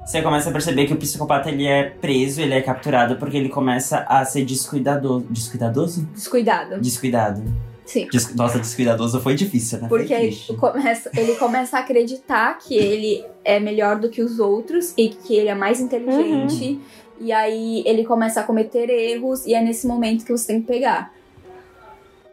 Você 0.05 0.21
começa 0.23 0.49
a 0.51 0.53
perceber 0.53 0.87
que 0.87 0.93
o 0.93 0.97
psicopata 0.97 1.49
ele 1.51 1.67
é 1.67 1.85
preso, 1.85 2.41
ele 2.41 2.55
é 2.55 2.61
capturado 2.61 3.17
porque 3.17 3.37
ele 3.37 3.49
começa 3.49 3.99
a 4.09 4.25
ser 4.25 4.45
descuidadoso. 4.45 5.27
Descuidadoso? 5.31 6.03
Descuidado. 6.07 6.81
Descuidado. 6.81 7.43
Sim. 7.85 8.09
Des- 8.11 8.35
Nossa, 8.35 8.59
descuidadoso 8.59 9.21
foi 9.21 9.35
difícil, 9.35 9.81
né? 9.81 9.89
Porque 9.89 10.13
ele 10.15 10.37
começa, 10.59 11.11
ele 11.17 11.35
começa 11.35 11.77
a 11.77 11.81
acreditar 11.81 12.59
que 12.59 12.75
ele 12.77 13.25
é 13.45 13.59
melhor 13.61 13.99
do 13.99 14.09
que 14.09 14.23
os 14.23 14.39
outros 14.39 14.95
e 14.97 15.09
que 15.09 15.35
ele 15.35 15.49
é 15.49 15.55
mais 15.55 15.81
inteligente. 15.81 16.81
E 17.21 17.33
aí 17.33 17.83
ele 17.87 18.05
começa 18.05 18.41
a 18.41 18.43
cometer 18.45 18.89
erros 18.91 19.47
e 19.47 19.55
é 19.55 19.61
nesse 19.63 19.87
momento 19.87 20.25
que 20.25 20.33
você 20.33 20.47
tem 20.49 20.61
que 20.61 20.67
pegar. 20.67 21.13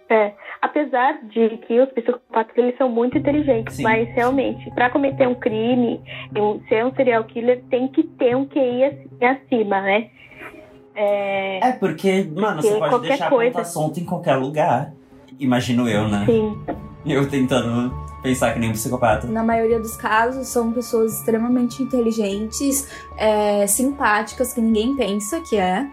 É. 0.09 0.33
Apesar 0.61 1.19
de 1.23 1.57
que 1.65 1.79
os 1.79 1.89
psicopatas 1.93 2.57
eles 2.57 2.77
são 2.77 2.89
muito 2.89 3.17
inteligentes, 3.17 3.75
Sim. 3.77 3.83
mas 3.83 4.09
realmente, 4.09 4.69
pra 4.71 4.89
cometer 4.89 5.27
um 5.27 5.35
crime, 5.35 6.01
um- 6.37 6.59
ser 6.67 6.85
um 6.85 6.93
serial 6.93 7.23
killer, 7.23 7.63
tem 7.69 7.87
que 7.87 8.03
ter 8.03 8.35
um 8.35 8.45
QI 8.45 8.83
ac- 8.83 9.07
acima, 9.23 9.79
né? 9.81 10.09
É, 10.95 11.69
É 11.69 11.71
porque, 11.73 12.29
mano, 12.35 12.61
você 12.61 12.67
Porque 12.67 12.79
pode 12.79 12.89
qualquer 12.91 13.07
deixar 13.09 13.27
a 13.27 13.29
coisa- 13.29 13.51
ponta 13.53 13.65
solta 13.65 13.99
em 14.01 14.05
qualquer 14.05 14.35
lugar. 14.35 14.91
Imagino 15.39 15.87
eu, 15.87 16.07
né? 16.09 16.25
Sim. 16.25 16.59
Eu 17.05 17.29
tentando 17.29 17.93
pensar 18.21 18.51
que 18.53 18.59
nem 18.59 18.69
um 18.69 18.73
psicopata. 18.73 19.25
Na 19.27 19.41
maioria 19.41 19.79
dos 19.79 19.95
casos, 19.95 20.47
são 20.49 20.73
pessoas 20.73 21.13
extremamente 21.19 21.81
inteligentes, 21.81 22.85
é, 23.17 23.65
simpáticas, 23.65 24.53
que 24.53 24.59
ninguém 24.59 24.93
pensa 24.97 25.39
que 25.39 25.55
é. 25.57 25.87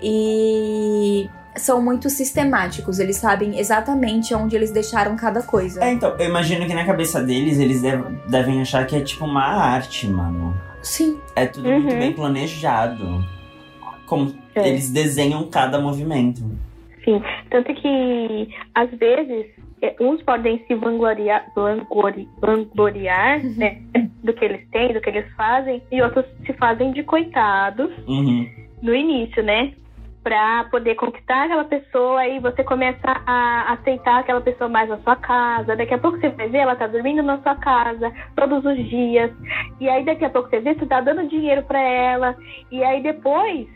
E 0.00 1.28
são 1.56 1.82
muito 1.82 2.08
sistemáticos, 2.08 2.98
eles 2.98 3.16
sabem 3.16 3.58
exatamente 3.58 4.34
onde 4.34 4.56
eles 4.56 4.70
deixaram 4.70 5.16
cada 5.16 5.42
coisa. 5.42 5.84
É, 5.84 5.92
então, 5.92 6.16
eu 6.18 6.26
imagino 6.28 6.66
que 6.66 6.74
na 6.74 6.84
cabeça 6.84 7.22
deles, 7.22 7.58
eles 7.58 7.82
dev- 7.82 8.06
devem 8.28 8.60
achar 8.60 8.86
que 8.86 8.96
é 8.96 9.00
tipo 9.00 9.24
uma 9.24 9.44
arte, 9.44 10.06
mano. 10.06 10.54
Sim. 10.82 11.18
É 11.36 11.46
tudo 11.46 11.68
Uhum. 11.68 11.80
muito 11.82 11.96
bem 11.96 12.12
planejado. 12.12 13.24
Como 14.06 14.34
É. 14.54 14.68
eles 14.68 14.90
desenham 14.90 15.46
cada 15.48 15.80
movimento. 15.80 16.40
Sim. 17.04 17.22
Tanto 17.50 17.72
que, 17.74 18.48
às 18.74 18.90
vezes, 18.90 19.46
é, 19.80 19.94
uns 20.00 20.22
podem 20.22 20.62
se 20.66 20.74
vangloriar, 20.74 21.46
vanglori- 21.54 22.28
vangloriar 22.40 23.42
né, 23.44 23.78
do 24.22 24.32
que 24.32 24.44
eles 24.44 24.66
têm, 24.70 24.92
do 24.92 25.00
que 25.00 25.10
eles 25.10 25.26
fazem, 25.36 25.82
e 25.90 26.00
outros 26.02 26.24
se 26.46 26.52
fazem 26.54 26.92
de 26.92 27.02
coitados 27.02 27.90
Uhum. 28.06 28.48
no 28.80 28.94
início, 28.94 29.42
né? 29.42 29.72
Pra 30.22 30.64
poder 30.70 30.94
conquistar 30.94 31.44
aquela 31.44 31.64
pessoa 31.64 32.24
e 32.28 32.38
você 32.38 32.62
começa 32.62 33.22
a 33.26 33.72
aceitar 33.72 34.20
aquela 34.20 34.40
pessoa 34.40 34.68
mais 34.68 34.88
na 34.88 34.98
sua 34.98 35.16
casa. 35.16 35.74
Daqui 35.74 35.94
a 35.94 35.98
pouco 35.98 36.18
você 36.18 36.28
vai 36.28 36.48
ver, 36.48 36.58
ela 36.58 36.76
tá 36.76 36.86
dormindo 36.86 37.22
na 37.24 37.42
sua 37.42 37.56
casa 37.56 38.12
todos 38.36 38.64
os 38.64 38.88
dias. 38.88 39.32
E 39.80 39.88
aí 39.88 40.04
daqui 40.04 40.24
a 40.24 40.30
pouco 40.30 40.48
você 40.48 40.60
vê, 40.60 40.74
você 40.74 40.86
tá 40.86 41.00
dando 41.00 41.28
dinheiro 41.28 41.64
pra 41.64 41.80
ela. 41.80 42.36
E 42.70 42.84
aí 42.84 43.02
depois 43.02 43.66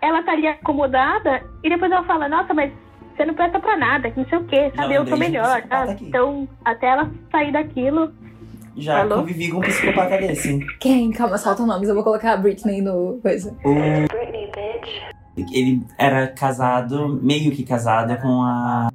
ela 0.00 0.22
tá 0.22 0.32
ali 0.32 0.46
acomodada 0.46 1.42
e 1.62 1.68
depois 1.68 1.90
ela 1.90 2.04
fala, 2.04 2.28
nossa, 2.28 2.54
mas 2.54 2.72
você 3.16 3.24
não 3.24 3.34
presta 3.34 3.58
pra 3.58 3.76
nada, 3.76 4.10
que 4.10 4.20
não 4.20 4.28
sei 4.28 4.38
o 4.38 4.44
quê, 4.44 4.72
sabe? 4.76 4.94
Eu 4.94 5.02
lembrei 5.02 5.08
sou 5.08 5.18
melhor, 5.18 5.62
tá? 5.62 5.96
Então, 6.00 6.48
até 6.64 6.88
ela 6.88 7.10
sair 7.32 7.50
daquilo. 7.50 8.12
Já 8.76 9.00
Alô? 9.00 9.16
convivi 9.16 9.50
com 9.50 9.56
um 9.56 9.62
psicopata 9.62 10.18
desse. 10.18 10.58
Quem? 10.78 11.10
Calma, 11.10 11.38
solta 11.38 11.64
nomes. 11.64 11.88
Eu 11.88 11.94
vou 11.94 12.04
colocar 12.04 12.34
a 12.34 12.36
Britney 12.36 12.82
no 12.82 13.18
coisa. 13.22 13.56
O... 13.64 13.74
Ele 15.36 15.82
era 15.98 16.28
casado, 16.28 17.20
meio 17.22 17.50
que 17.52 17.62
casado 17.62 18.16
com 18.22 18.42
a. 18.42 18.88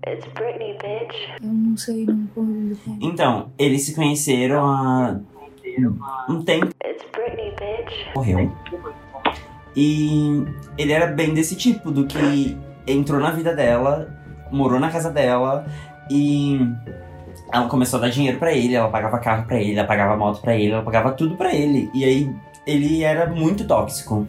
Eu 1.41 1.47
não 1.47 1.77
sei, 1.77 2.05
não 2.05 2.27
vou 2.35 2.45
Então, 2.99 3.51
eles 3.59 3.83
se 3.83 3.93
conheceram 3.93 4.65
há 4.65 5.19
um 6.27 6.41
tempo. 6.43 6.73
Morreu. 8.15 8.51
E 9.75 10.43
ele 10.77 10.91
era 10.91 11.07
bem 11.07 11.33
desse 11.33 11.55
tipo, 11.55 11.91
do 11.91 12.05
que 12.05 12.57
entrou 12.87 13.19
na 13.19 13.31
vida 13.31 13.55
dela, 13.55 14.09
morou 14.51 14.79
na 14.79 14.89
casa 14.89 15.09
dela 15.11 15.65
e 16.09 16.59
ela 17.53 17.67
começou 17.67 17.99
a 17.99 18.01
dar 18.01 18.09
dinheiro 18.09 18.37
pra 18.37 18.53
ele, 18.53 18.75
ela 18.75 18.89
pagava 18.89 19.19
carro 19.19 19.45
pra 19.45 19.59
ele, 19.59 19.77
ela 19.77 19.87
pagava 19.87 20.17
moto 20.17 20.41
pra 20.41 20.55
ele, 20.55 20.71
ela 20.71 20.83
pagava 20.83 21.11
tudo 21.11 21.35
pra 21.35 21.53
ele. 21.53 21.89
E 21.93 22.03
aí 22.03 22.35
ele 22.65 23.03
era 23.03 23.27
muito 23.27 23.65
tóxico. 23.65 24.27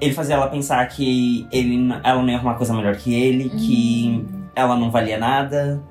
Ele 0.00 0.12
fazia 0.12 0.36
ela 0.36 0.48
pensar 0.48 0.86
que 0.88 1.46
ele, 1.50 1.88
ela 2.04 2.22
não 2.22 2.28
ia 2.28 2.36
arrumar 2.36 2.54
coisa 2.54 2.72
melhor 2.74 2.96
que 2.96 3.12
ele, 3.12 3.50
que 3.50 4.24
ela 4.54 4.76
não 4.76 4.90
valia 4.90 5.18
nada, 5.18 5.82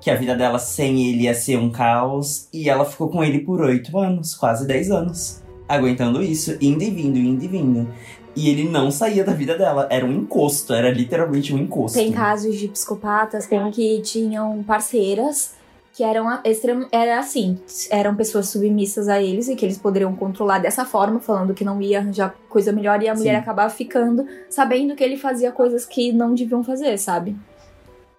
que 0.00 0.10
a 0.10 0.14
vida 0.14 0.34
dela 0.34 0.58
sem 0.58 1.08
ele 1.08 1.24
ia 1.24 1.34
ser 1.34 1.58
um 1.58 1.70
caos. 1.70 2.48
E 2.52 2.68
ela 2.68 2.84
ficou 2.84 3.08
com 3.08 3.22
ele 3.22 3.40
por 3.40 3.60
oito 3.60 3.98
anos, 3.98 4.34
quase 4.34 4.66
10 4.66 4.90
anos. 4.90 5.42
Aguentando 5.68 6.22
isso, 6.22 6.56
indo 6.60 6.82
e 6.82 6.90
vindo, 6.90 7.18
indo 7.18 7.44
e 7.44 7.48
vindo. 7.48 7.88
E 8.34 8.48
ele 8.48 8.68
não 8.68 8.90
saía 8.90 9.24
da 9.24 9.32
vida 9.32 9.56
dela. 9.56 9.86
Era 9.90 10.06
um 10.06 10.12
encosto, 10.12 10.72
era 10.72 10.90
literalmente 10.90 11.54
um 11.54 11.58
encosto. 11.58 11.98
Tem 11.98 12.10
casos 12.10 12.56
de 12.58 12.68
psicopatas 12.68 13.44
Sim. 13.44 13.70
que 13.70 14.00
tinham 14.00 14.62
parceiras 14.62 15.54
que 15.94 16.02
eram 16.02 16.26
extrem- 16.44 16.86
era 16.90 17.18
assim, 17.18 17.58
eram 17.90 18.14
pessoas 18.14 18.48
submissas 18.48 19.08
a 19.08 19.20
eles 19.20 19.48
e 19.48 19.54
que 19.54 19.64
eles 19.64 19.76
poderiam 19.76 20.14
controlar 20.16 20.58
dessa 20.58 20.84
forma, 20.86 21.20
falando 21.20 21.52
que 21.52 21.64
não 21.64 21.80
ia 21.82 21.98
arranjar 21.98 22.34
coisa 22.48 22.72
melhor 22.72 23.02
e 23.02 23.08
a 23.08 23.14
mulher 23.14 23.34
Sim. 23.34 23.40
acabava 23.40 23.68
ficando 23.70 24.26
sabendo 24.48 24.94
que 24.96 25.04
ele 25.04 25.16
fazia 25.18 25.52
coisas 25.52 25.84
que 25.84 26.10
não 26.12 26.34
deviam 26.34 26.64
fazer, 26.64 26.96
sabe? 26.98 27.36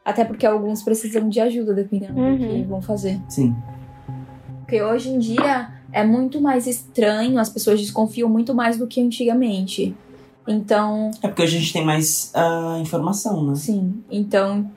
Até 0.06 0.24
porque 0.24 0.46
alguns 0.46 0.84
precisam 0.84 1.28
de 1.30 1.40
ajuda 1.40 1.74
dependendo 1.74 2.20
Uhum. 2.20 2.38
do 2.38 2.48
que 2.48 2.62
vão 2.64 2.82
fazer. 2.82 3.20
Sim. 3.30 3.56
Porque 4.60 4.82
hoje 4.82 5.10
em 5.10 5.18
dia 5.18 5.70
é 5.92 6.04
muito 6.04 6.40
mais 6.42 6.68
estranho, 6.68 7.40
as 7.40 7.50
pessoas 7.50 7.80
desconfiam 7.80 8.30
muito 8.30 8.54
mais 8.54 8.78
do 8.78 8.86
que 8.86 9.02
antigamente. 9.02 9.96
Então, 10.48 11.10
É 11.24 11.28
porque 11.28 11.42
hoje 11.44 11.56
a 11.58 11.60
gente 11.60 11.74
tem 11.74 11.86
mais 11.86 12.32
ah, 12.36 12.78
informação, 12.82 13.46
né? 13.48 13.56
sim, 13.56 14.04
então 14.12 14.70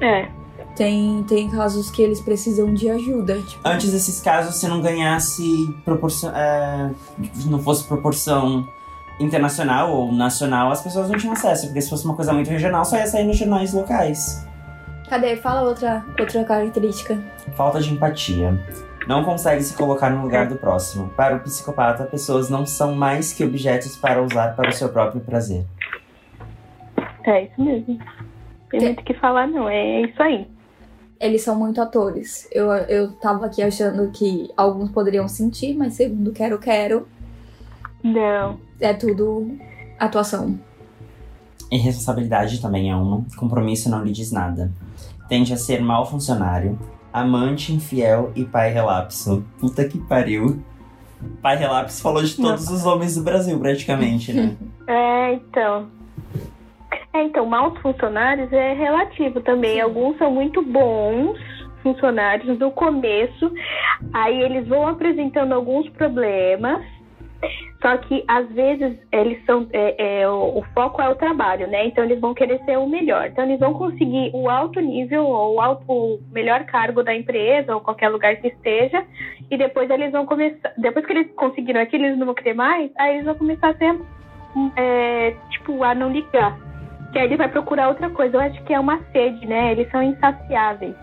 É. 0.00 0.28
Tem, 0.76 1.22
tem 1.24 1.50
casos 1.50 1.90
que 1.90 2.00
eles 2.02 2.20
precisam 2.20 2.72
de 2.72 2.88
ajuda. 2.88 3.40
Tipo, 3.42 3.60
Antes 3.68 3.92
desses 3.92 4.20
casos, 4.20 4.56
se 4.56 4.66
não 4.66 4.80
ganhasse 4.80 5.42
proporção. 5.84 6.30
é, 6.34 6.90
não 7.46 7.58
fosse 7.62 7.84
proporção 7.84 8.66
internacional 9.20 9.92
ou 9.92 10.10
nacional, 10.10 10.72
as 10.72 10.80
pessoas 10.82 11.10
não 11.10 11.18
tinham 11.18 11.34
acesso. 11.34 11.66
Porque 11.66 11.80
se 11.82 11.90
fosse 11.90 12.04
uma 12.06 12.14
coisa 12.16 12.32
muito 12.32 12.48
regional, 12.48 12.84
só 12.84 12.96
ia 12.96 13.06
sair 13.06 13.24
nos 13.24 13.36
jornais 13.36 13.72
locais. 13.74 14.46
cadê? 15.10 15.36
Fala 15.36 15.62
outra, 15.68 16.04
outra 16.18 16.42
característica. 16.42 17.22
Falta 17.54 17.78
de 17.80 17.92
empatia. 17.92 18.58
Não 19.06 19.22
consegue 19.24 19.62
se 19.62 19.74
colocar 19.74 20.08
no 20.10 20.22
lugar 20.22 20.46
do 20.48 20.56
próximo. 20.56 21.10
Para 21.10 21.36
o 21.36 21.40
psicopata, 21.40 22.04
pessoas 22.04 22.48
não 22.48 22.64
são 22.64 22.94
mais 22.94 23.32
que 23.32 23.44
objetos 23.44 23.96
para 23.96 24.22
usar 24.22 24.54
para 24.56 24.70
o 24.70 24.72
seu 24.72 24.88
próprio 24.88 25.20
prazer. 25.20 25.66
É 27.24 27.44
isso 27.44 27.62
mesmo. 27.62 27.98
Tem 28.70 28.80
Tem- 28.80 28.88
muito 28.88 29.00
o 29.00 29.04
que 29.04 29.14
falar, 29.14 29.46
não. 29.48 29.68
É 29.68 30.02
isso 30.02 30.22
aí. 30.22 30.46
Eles 31.22 31.42
são 31.42 31.54
muito 31.54 31.80
atores. 31.80 32.48
Eu, 32.50 32.72
eu 32.72 33.12
tava 33.12 33.46
aqui 33.46 33.62
achando 33.62 34.10
que 34.10 34.50
alguns 34.56 34.90
poderiam 34.90 35.28
sentir, 35.28 35.72
mas 35.72 35.94
segundo 35.94 36.32
Quero 36.32 36.58
Quero, 36.58 37.06
Não. 38.02 38.58
é 38.80 38.92
tudo 38.92 39.56
atuação. 39.96 40.58
Irresponsabilidade 41.70 42.60
também 42.60 42.90
é 42.90 42.96
uma. 42.96 43.24
Compromisso 43.36 43.88
não 43.88 44.02
lhe 44.02 44.10
diz 44.10 44.32
nada. 44.32 44.72
Tende 45.28 45.52
a 45.52 45.56
ser 45.56 45.80
mau 45.80 46.04
funcionário, 46.04 46.76
amante 47.12 47.72
infiel 47.72 48.32
e 48.34 48.44
pai 48.44 48.72
relapso. 48.72 49.44
Puta 49.60 49.86
que 49.86 49.98
pariu. 49.98 50.60
Pai 51.40 51.56
relapso 51.56 52.02
falou 52.02 52.20
de 52.24 52.34
todos 52.34 52.68
os 52.68 52.84
homens 52.84 53.14
do 53.14 53.22
Brasil, 53.22 53.56
praticamente, 53.60 54.32
né? 54.32 54.56
É, 54.88 55.34
então. 55.34 55.86
É, 57.14 57.22
então, 57.22 57.44
maus 57.44 57.78
funcionários 57.80 58.52
é 58.52 58.72
relativo 58.72 59.40
também. 59.42 59.74
Sim. 59.74 59.80
Alguns 59.80 60.16
são 60.16 60.30
muito 60.30 60.62
bons 60.62 61.38
funcionários 61.82 62.58
no 62.58 62.70
começo, 62.70 63.52
aí 64.12 64.40
eles 64.40 64.66
vão 64.68 64.86
apresentando 64.86 65.52
alguns 65.52 65.88
problemas, 65.90 66.80
só 67.82 67.96
que 67.96 68.24
às 68.28 68.48
vezes 68.52 68.96
eles 69.10 69.44
são. 69.44 69.66
é, 69.72 70.20
é, 70.20 70.28
o, 70.28 70.58
o 70.58 70.62
foco 70.72 71.02
é 71.02 71.08
o 71.08 71.16
trabalho, 71.16 71.66
né? 71.66 71.86
Então 71.86 72.04
eles 72.04 72.20
vão 72.20 72.32
querer 72.32 72.60
ser 72.64 72.78
o 72.78 72.88
melhor. 72.88 73.26
Então 73.26 73.44
eles 73.44 73.58
vão 73.58 73.74
conseguir 73.74 74.30
o 74.32 74.48
alto 74.48 74.80
nível 74.80 75.26
ou 75.26 75.56
o, 75.56 75.60
alto, 75.60 75.82
o 75.88 76.20
melhor 76.30 76.64
cargo 76.64 77.02
da 77.02 77.14
empresa 77.14 77.74
ou 77.74 77.80
qualquer 77.80 78.10
lugar 78.10 78.36
que 78.36 78.46
esteja, 78.46 79.04
e 79.50 79.58
depois 79.58 79.90
eles 79.90 80.12
vão 80.12 80.24
começar. 80.24 80.72
Depois 80.78 81.04
que 81.04 81.12
eles 81.12 81.32
conseguiram 81.34 81.80
aquilo, 81.80 82.04
eles 82.04 82.18
não 82.18 82.26
vão 82.26 82.34
querer 82.34 82.54
mais, 82.54 82.92
aí 82.96 83.14
eles 83.14 83.24
vão 83.24 83.34
começar 83.34 83.70
a 83.70 83.74
ser 83.74 84.00
é, 84.76 85.34
tipo, 85.50 85.82
a 85.82 85.94
não 85.94 86.12
ligar. 86.12 86.71
Que 87.12 87.18
aí 87.18 87.26
ele 87.26 87.36
vai 87.36 87.48
procurar 87.48 87.88
outra 87.88 88.08
coisa. 88.10 88.36
Eu 88.36 88.40
acho 88.40 88.62
que 88.64 88.72
é 88.72 88.80
uma 88.80 89.00
sede, 89.12 89.46
né? 89.46 89.72
Eles 89.72 89.90
são 89.90 90.02
insaciáveis. 90.02 90.94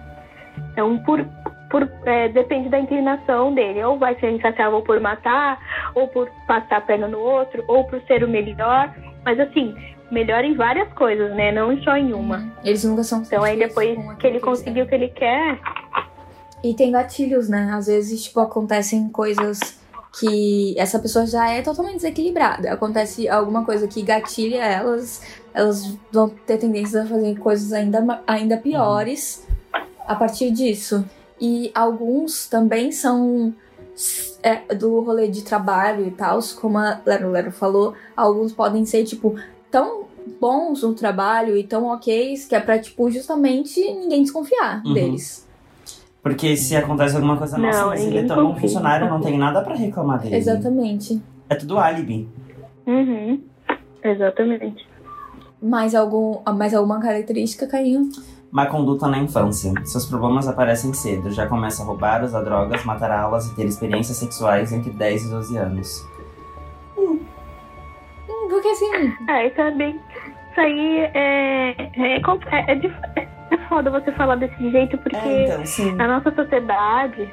Então, 0.72 0.98
por, 1.04 1.26
por, 1.70 1.90
é, 2.06 2.30
depende 2.30 2.70
da 2.70 2.80
inclinação 2.80 3.54
dele. 3.54 3.84
Ou 3.84 3.98
vai 3.98 4.20
ser 4.20 4.32
insaciável 4.32 4.82
por 4.82 5.00
matar, 5.00 5.60
ou 5.96 6.08
por 6.08 6.30
passar 6.48 6.78
a 6.78 6.82
perna 6.82 7.08
no 7.08 7.20
outro, 7.20 7.64
ou 7.68 7.84
por 7.86 8.02
ser 8.04 8.24
o 8.24 8.28
melhor. 8.28 8.94
Mas 9.24 9.40
assim, 9.40 9.76
melhor 10.12 10.44
em 10.44 10.56
várias 10.56 10.92
coisas, 10.94 11.34
né? 11.36 11.52
Não 11.52 11.78
só 11.84 11.96
em 11.96 12.14
uma. 12.14 12.44
Eles 12.64 12.84
nunca 12.84 13.04
são 13.04 13.22
Então 13.22 13.44
aí 13.44 13.58
depois 13.58 13.98
que 14.18 14.28
ele 14.28 14.40
conseguiu 14.40 14.86
o 14.86 14.88
que 14.88 14.96
ele 14.96 15.10
quer, 15.10 15.60
E 16.64 16.74
tem 16.74 16.92
gatilhos, 16.92 17.48
né? 17.48 17.72
Às 17.74 17.88
vezes, 17.88 18.24
tipo, 18.24 18.40
acontecem 18.40 19.08
coisas 19.10 19.80
que 20.20 20.76
essa 20.78 21.00
pessoa 21.00 21.26
já 21.26 21.50
é 21.50 21.62
totalmente 21.62 21.98
desequilibrada. 21.98 22.74
Acontece 22.74 23.30
alguma 23.30 23.64
coisa 23.64 23.88
que 23.88 24.02
gatilha 24.02 24.64
elas, 24.64 25.22
elas 25.60 25.98
vão 26.12 26.30
ter 26.30 26.58
tendência 26.58 27.04
a 27.04 27.06
fazer 27.06 27.38
coisas 27.38 27.74
ainda, 27.74 28.22
ainda 28.26 28.58
piores 28.58 29.46
a 30.08 30.16
partir 30.16 30.52
disso. 30.52 31.04
E 31.40 31.72
alguns 31.76 32.48
também 32.48 32.92
são 32.92 33.54
é, 34.42 34.74
do 34.74 35.02
rolê 35.02 35.28
de 35.28 35.44
trabalho 35.44 36.08
e 36.08 36.12
tal, 36.12 36.40
como 36.60 36.78
a 36.78 37.02
Lero 37.06 37.32
Lero 37.32 37.52
falou, 37.52 37.94
alguns 38.16 38.54
podem 38.54 38.86
ser, 38.86 39.04
tipo, 39.04 39.36
tão 39.70 40.06
bons 40.40 40.84
no 40.84 40.94
trabalho 40.94 41.58
e 41.58 41.64
tão 41.64 41.86
ok 41.88 42.36
que 42.48 42.56
é 42.56 42.60
pra, 42.60 42.80
tipo, 42.80 43.10
justamente 43.12 43.80
ninguém 43.80 44.22
desconfiar 44.24 44.82
Uhum. 44.86 44.94
deles. 44.94 45.48
Porque 46.22 46.56
se 46.58 46.76
acontece 46.76 47.16
alguma 47.16 47.38
coisa, 47.38 47.58
Não, 47.58 47.66
nossa, 47.66 47.86
mas 47.88 48.06
ele 48.06 48.20
é 48.20 48.24
tão 48.24 48.48
confia, 48.48 48.62
funcionário, 48.62 49.10
não 49.10 49.22
tem 49.22 49.38
nada 49.38 49.62
pra 49.62 49.76
reclamar 49.76 50.20
dele. 50.20 50.36
Exatamente. 50.36 51.22
É 51.50 51.56
tudo 51.56 51.80
álibi. 51.80 52.28
uhum, 52.86 53.42
exatamente. 54.04 54.89
Mais, 55.62 55.94
algum, 55.94 56.42
mais 56.58 56.74
alguma 56.74 57.00
característica, 57.02 57.68
Carinho? 57.68 58.10
Má 58.52 58.66
conduta 58.66 59.08
na 59.08 59.20
infância. 59.20 59.72
Seus 59.86 60.06
problemas 60.06 60.48
aparecem 60.48 60.94
cedo. 60.94 61.30
Já 61.32 61.48
começa 61.48 61.84
a 61.84 61.86
roubar, 61.86 62.24
usar 62.24 62.42
drogas, 62.42 62.84
matar 62.86 63.12
aulas 63.12 63.46
e 63.48 63.56
ter 63.56 63.66
experiências 63.66 64.18
sexuais 64.18 64.72
entre 64.72 64.90
10 64.92 65.26
e 65.26 65.30
12 65.30 65.58
anos. 65.58 66.08
Hum, 66.98 67.20
Porque 68.50 68.68
assim. 68.70 69.14
É, 69.30 69.48
isso 69.48 69.62
é 69.62 69.72
bem. 69.72 70.00
Isso 70.52 70.60
aí 70.60 70.98
é. 71.14 71.76
É, 71.94 72.16
é, 72.16 72.22
com- 72.22 72.40
é, 72.52 72.72
é, 72.74 73.28
é 73.52 73.58
foda 73.68 73.92
você 73.92 74.12
falar 74.14 74.36
desse 74.36 74.72
jeito, 74.72 74.98
porque 74.98 75.16
É, 75.16 75.46
então, 75.54 75.66
sim. 75.66 75.92
na 75.96 76.08
nossa 76.08 76.34
sociedade. 76.34 77.30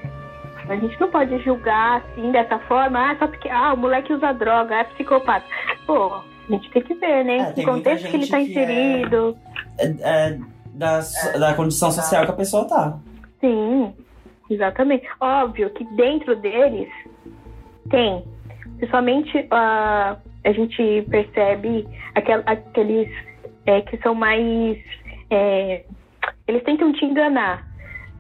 A 0.69 0.75
gente 0.75 1.01
não 1.01 1.09
pode 1.11 1.39
julgar 1.45 1.99
assim, 2.03 2.33
dessa 2.33 2.59
forma, 2.61 2.99
ah, 3.13 3.17
só 3.21 3.29
porque 3.29 3.49
ah, 3.49 3.73
o 3.73 3.77
moleque 3.77 4.13
usa 4.13 4.33
droga, 4.33 4.75
é 4.75 4.85
psicopata. 4.85 5.47
Pô, 5.87 6.19
a 6.49 6.53
gente 6.53 6.71
tem 6.71 6.83
que 6.83 6.95
ver, 6.95 7.25
né? 7.25 7.39
É, 7.39 7.53
que 7.53 7.65
contexto 7.65 8.09
que 8.09 8.17
ele 8.17 8.27
tá 8.27 8.37
que 8.39 8.43
é- 8.43 8.49
inserido. 8.49 9.37
É, 9.79 9.87
é 9.87 10.39
da, 10.77 11.01
da 11.39 11.55
condição 11.55 11.91
social 11.91 12.25
que 12.25 12.31
a 12.31 12.35
pessoa 12.35 12.67
tá. 12.69 12.99
Sim, 13.41 13.95
exatamente. 14.51 15.07
Óbvio 15.21 15.71
que 15.71 15.85
dentro 15.97 16.37
deles 16.37 16.89
tem. 17.91 18.23
Principalmente 18.77 19.47
ah, 19.51 20.17
a 20.45 20.53
gente 20.53 21.07
percebe 21.11 21.89
aquel, 22.15 22.43
aqueles 22.47 23.11
é, 23.65 23.81
que 23.81 23.97
são 23.99 24.15
mais. 24.15 24.79
é, 25.31 25.85
eles 26.47 26.63
tentam 26.63 26.93
te 26.93 27.05
enganar. 27.05 27.67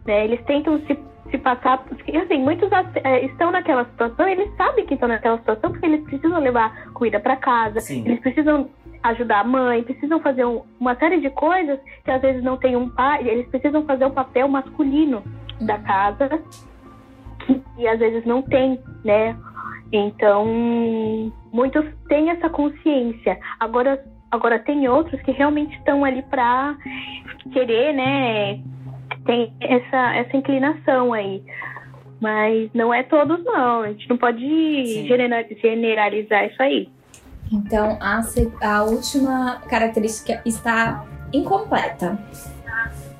Né? 0.07 0.25
Eles 0.25 0.43
tentam 0.47 0.81
se, 0.87 0.99
se 1.31 1.39
passar. 1.39 1.79
porque, 1.79 2.17
Assim, 2.17 2.39
muitos 2.39 2.71
é, 3.05 3.25
estão 3.25 3.51
naquela 3.51 3.85
situação, 3.87 4.27
eles 4.29 4.55
sabem 4.57 4.87
que 4.87 4.95
estão 4.95 5.09
naquela 5.09 5.39
situação 5.39 5.71
porque 5.71 5.87
eles 5.87 6.03
precisam 6.05 6.39
levar 6.41 6.91
comida 6.93 7.19
para 7.21 7.37
casa, 7.37 7.81
Sim. 7.81 8.05
eles 8.07 8.21
precisam 8.21 8.69
ajudar 9.03 9.41
a 9.41 9.45
mãe, 9.45 9.83
precisam 9.85 10.19
fazer 10.21 10.45
um- 10.45 10.63
uma 10.81 10.95
série 10.97 11.21
de 11.21 11.31
coisas 11.31 11.79
que 12.05 12.11
às 12.11 12.21
vezes 12.21 12.43
não 12.43 12.57
tem 12.57 12.75
um 12.77 12.89
pai, 12.91 13.29
eles 13.29 13.47
precisam 13.49 13.85
fazer 13.85 14.05
o 14.05 14.11
papel 14.11 14.49
masculino 14.49 15.23
da 15.61 15.79
casa 15.79 16.43
que, 17.41 17.63
e 17.79 17.87
às 17.87 17.99
vezes 17.99 18.25
não 18.25 18.43
tem, 18.43 18.81
né? 19.05 19.37
Então, 19.93 20.45
muitos 21.53 21.85
têm 22.09 22.31
essa 22.31 22.49
consciência. 22.51 23.39
Agora, 23.61 24.03
agora 24.33 24.59
tem 24.59 24.89
outros 24.89 25.21
que 25.23 25.31
realmente 25.31 25.77
estão 25.77 26.05
ali 26.05 26.23
para 26.23 26.77
querer, 27.53 27.93
né? 27.95 28.61
Tem 29.27 29.53
essa, 29.61 30.15
essa 30.17 30.37
inclinação 30.37 31.13
aí. 31.13 31.43
Mas 32.21 32.71
não 32.73 32.95
é 32.95 33.03
todos, 33.03 33.45
não. 33.45 33.83
A 33.83 33.89
gente 33.89 34.09
não 34.09 34.17
pode 34.17 34.41
Sim. 34.41 35.07
genera- 35.07 35.47
generalizar 35.61 36.47
isso 36.47 36.63
aí. 36.63 36.89
Então 37.53 37.97
a, 38.01 38.21
a 38.63 38.83
última 38.85 39.61
característica 39.69 40.41
está 40.45 41.05
incompleta. 41.33 42.19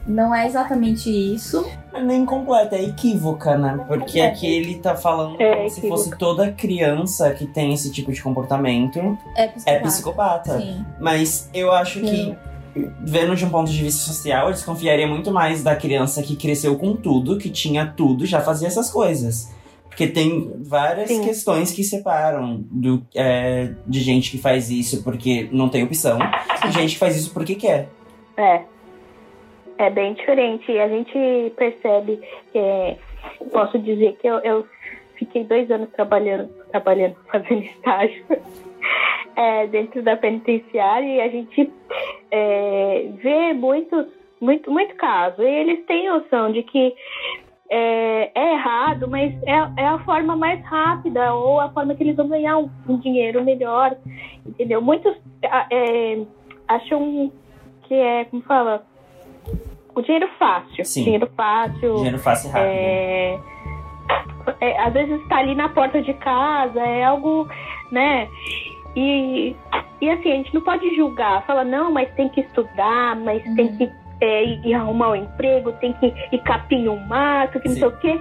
Não 0.07 0.33
é 0.33 0.47
exatamente 0.47 1.11
isso. 1.11 1.69
Nem 2.01 2.25
completa, 2.25 2.77
é 2.77 2.85
equívoca, 2.85 3.59
né? 3.59 3.85
Porque 3.89 4.21
aqui 4.21 4.47
ele 4.47 4.79
tá 4.79 4.95
falando 4.95 5.41
É, 5.41 5.57
como 5.57 5.71
se 5.71 5.89
fosse 5.89 6.17
toda 6.17 6.53
criança 6.53 7.33
que 7.35 7.45
tem 7.47 7.75
esse 7.75 7.91
tipo 7.91 8.13
de 8.13 8.23
comportamento 8.23 9.01
É 9.37 9.49
psicopata. 9.49 9.71
é 9.71 9.81
psicopata. 9.81 10.59
Sim. 10.61 10.87
Mas 11.01 11.51
eu 11.53 11.73
acho 11.73 12.01
que, 12.01 12.37
vendo 13.01 13.35
de 13.35 13.45
um 13.45 13.51
ponto 13.51 13.71
de 13.71 13.83
vista 13.83 14.03
social, 14.03 14.47
eu 14.47 14.53
desconfiaria 14.53 15.07
muito 15.07 15.31
mais 15.31 15.63
da 15.63 15.75
criança 15.75 16.23
que 16.23 16.37
cresceu 16.37 16.77
com 16.77 16.95
tudo, 16.95 17.39
que 17.39 17.51
tinha 17.51 17.87
tudo, 17.87 18.27
já 18.27 18.41
fazia 18.41 18.69
essas 18.69 18.91
coisas. 18.91 19.55
Porque 19.89 20.07
tem 20.07 20.53
várias 20.63 21.09
Sim. 21.09 21.23
questões 21.23 21.73
que 21.73 21.83
separam 21.83 22.63
do, 22.71 23.03
é, 23.15 23.73
de 23.87 24.01
gente 24.01 24.31
que 24.31 24.37
faz 24.37 24.71
isso 24.71 25.03
porque 25.03 25.49
não 25.51 25.71
tem 25.71 25.85
opção 25.85 26.19
e 26.67 26.71
gente 26.73 26.95
que 26.95 26.99
faz 26.99 27.17
isso 27.17 27.33
porque 27.33 27.55
quer. 27.55 27.89
É. 28.37 28.63
É 29.79 29.91
bem 29.91 30.15
diferente. 30.15 30.71
E 30.71 30.79
a 30.79 30.89
gente 30.89 31.53
percebe 31.57 32.21
que 32.53 32.59
é, 32.59 32.99
posso 33.53 33.79
dizer 33.79 34.17
que 34.21 34.27
eu, 34.27 34.39
eu 34.41 34.67
fiquei 35.19 35.45
dois 35.45 35.71
anos 35.71 35.89
trabalhando, 35.91 36.49
trabalhando, 36.71 37.17
fazendo 37.31 37.63
estágio 37.65 38.25
é, 39.37 39.67
dentro 39.67 40.03
da 40.03 40.17
penitenciária 40.17 41.07
e 41.07 41.21
a 41.21 41.29
gente 41.29 41.73
é, 42.31 43.09
vê 43.23 43.53
muitos, 43.53 44.07
muito, 44.41 44.71
muito 44.71 44.95
caso. 44.97 45.43
E 45.43 45.47
eles 45.47 45.85
têm 45.87 46.09
noção 46.09 46.53
de 46.53 46.63
que 46.63 46.95
é, 47.69 48.31
é 48.35 48.53
errado, 48.55 49.09
mas 49.09 49.35
é, 49.43 49.83
é 49.83 49.87
a 49.87 49.99
forma 50.01 50.37
mais 50.37 50.63
rápida 50.65 51.35
ou 51.35 51.61
a 51.61 51.69
forma 51.71 51.95
que 51.95 52.03
eles 52.03 52.17
vão 52.17 52.29
ganhar 52.29 52.59
um, 52.59 52.71
um 52.89 52.99
dinheiro 52.99 53.43
melhor, 53.43 53.97
entendeu? 54.45 54.81
Muitos 54.81 55.17
é, 55.43 56.23
acham 56.69 57.33
que 57.83 57.95
é, 57.95 58.25
como 58.27 58.43
fala, 58.43 58.85
o 59.95 60.03
dinheiro 60.03 60.29
fácil. 60.39 60.85
Sim. 60.85 61.05
Dinheiro 61.05 61.31
fácil. 61.37 61.95
Dinheiro 61.97 62.19
fácil 62.19 62.49
e 62.49 62.53
rápido. 62.53 62.69
É, 62.69 63.39
é, 64.61 64.81
às 64.81 64.93
vezes 64.93 65.21
está 65.23 65.39
ali 65.39 65.55
na 65.55 65.69
porta 65.69 66.01
de 66.03 66.13
casa, 66.15 66.81
é 66.81 67.05
algo, 67.05 67.49
né? 67.91 68.29
E, 68.97 69.55
e 70.01 70.11
assim, 70.11 70.33
a 70.33 70.37
gente 70.37 70.55
não 70.55 70.63
pode 70.63 70.95
julgar, 70.97 71.45
fala, 71.47 71.65
não, 71.65 71.91
mas 71.93 72.09
tem 72.15 72.29
que 72.31 72.41
estudar, 72.41 73.15
mas 73.17 73.45
Uhum. 73.45 73.55
tem 73.55 73.77
que 73.77 73.91
é, 74.23 74.45
ir 74.45 74.73
arrumar 74.75 75.11
um 75.11 75.17
emprego, 75.17 75.73
tem 75.73 75.93
que 75.95 76.07
ir 76.33 76.39
capinhar 76.43 76.95
um 76.95 77.07
mato, 77.07 77.61
que 77.61 77.69
não 77.69 77.75
Sim. 77.75 77.81
sei 77.81 77.89
o 77.89 77.97
quê. 77.99 78.21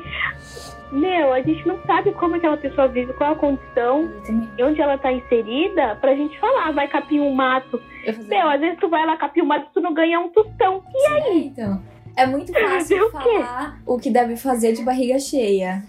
Meu, 0.91 1.33
a 1.33 1.41
gente 1.41 1.65
não 1.67 1.79
sabe 1.87 2.11
como 2.13 2.35
aquela 2.35 2.57
pessoa 2.57 2.87
vive, 2.89 3.11
qual 3.13 3.31
a 3.31 3.35
condição, 3.35 4.01
Exatamente. 4.03 4.49
e 4.57 4.63
onde 4.63 4.81
ela 4.81 4.97
tá 4.97 5.11
inserida, 5.11 5.95
pra 6.01 6.13
gente 6.13 6.37
falar, 6.39 6.71
vai 6.71 6.87
capinhar 6.87 7.25
um 7.25 7.33
mato. 7.33 7.81
Meu, 8.27 8.49
às 8.49 8.59
vezes 8.59 8.77
tu 8.79 8.87
vai 8.89 9.05
lá 9.05 9.17
capinhar 9.17 9.45
um 9.45 9.49
mato, 9.49 9.67
tu 9.73 9.79
não 9.81 9.93
ganha 9.93 10.19
um 10.19 10.29
tostão. 10.29 10.83
E 10.93 11.07
aí? 11.07 11.45
então. 11.47 11.81
É 12.17 12.25
muito 12.25 12.53
fácil 12.53 13.07
o 13.07 13.11
falar 13.11 13.77
o 13.85 13.97
que 13.97 14.09
deve 14.09 14.37
fazer 14.37 14.71
de 14.73 14.83
barriga 14.83 15.17
cheia. 15.19 15.83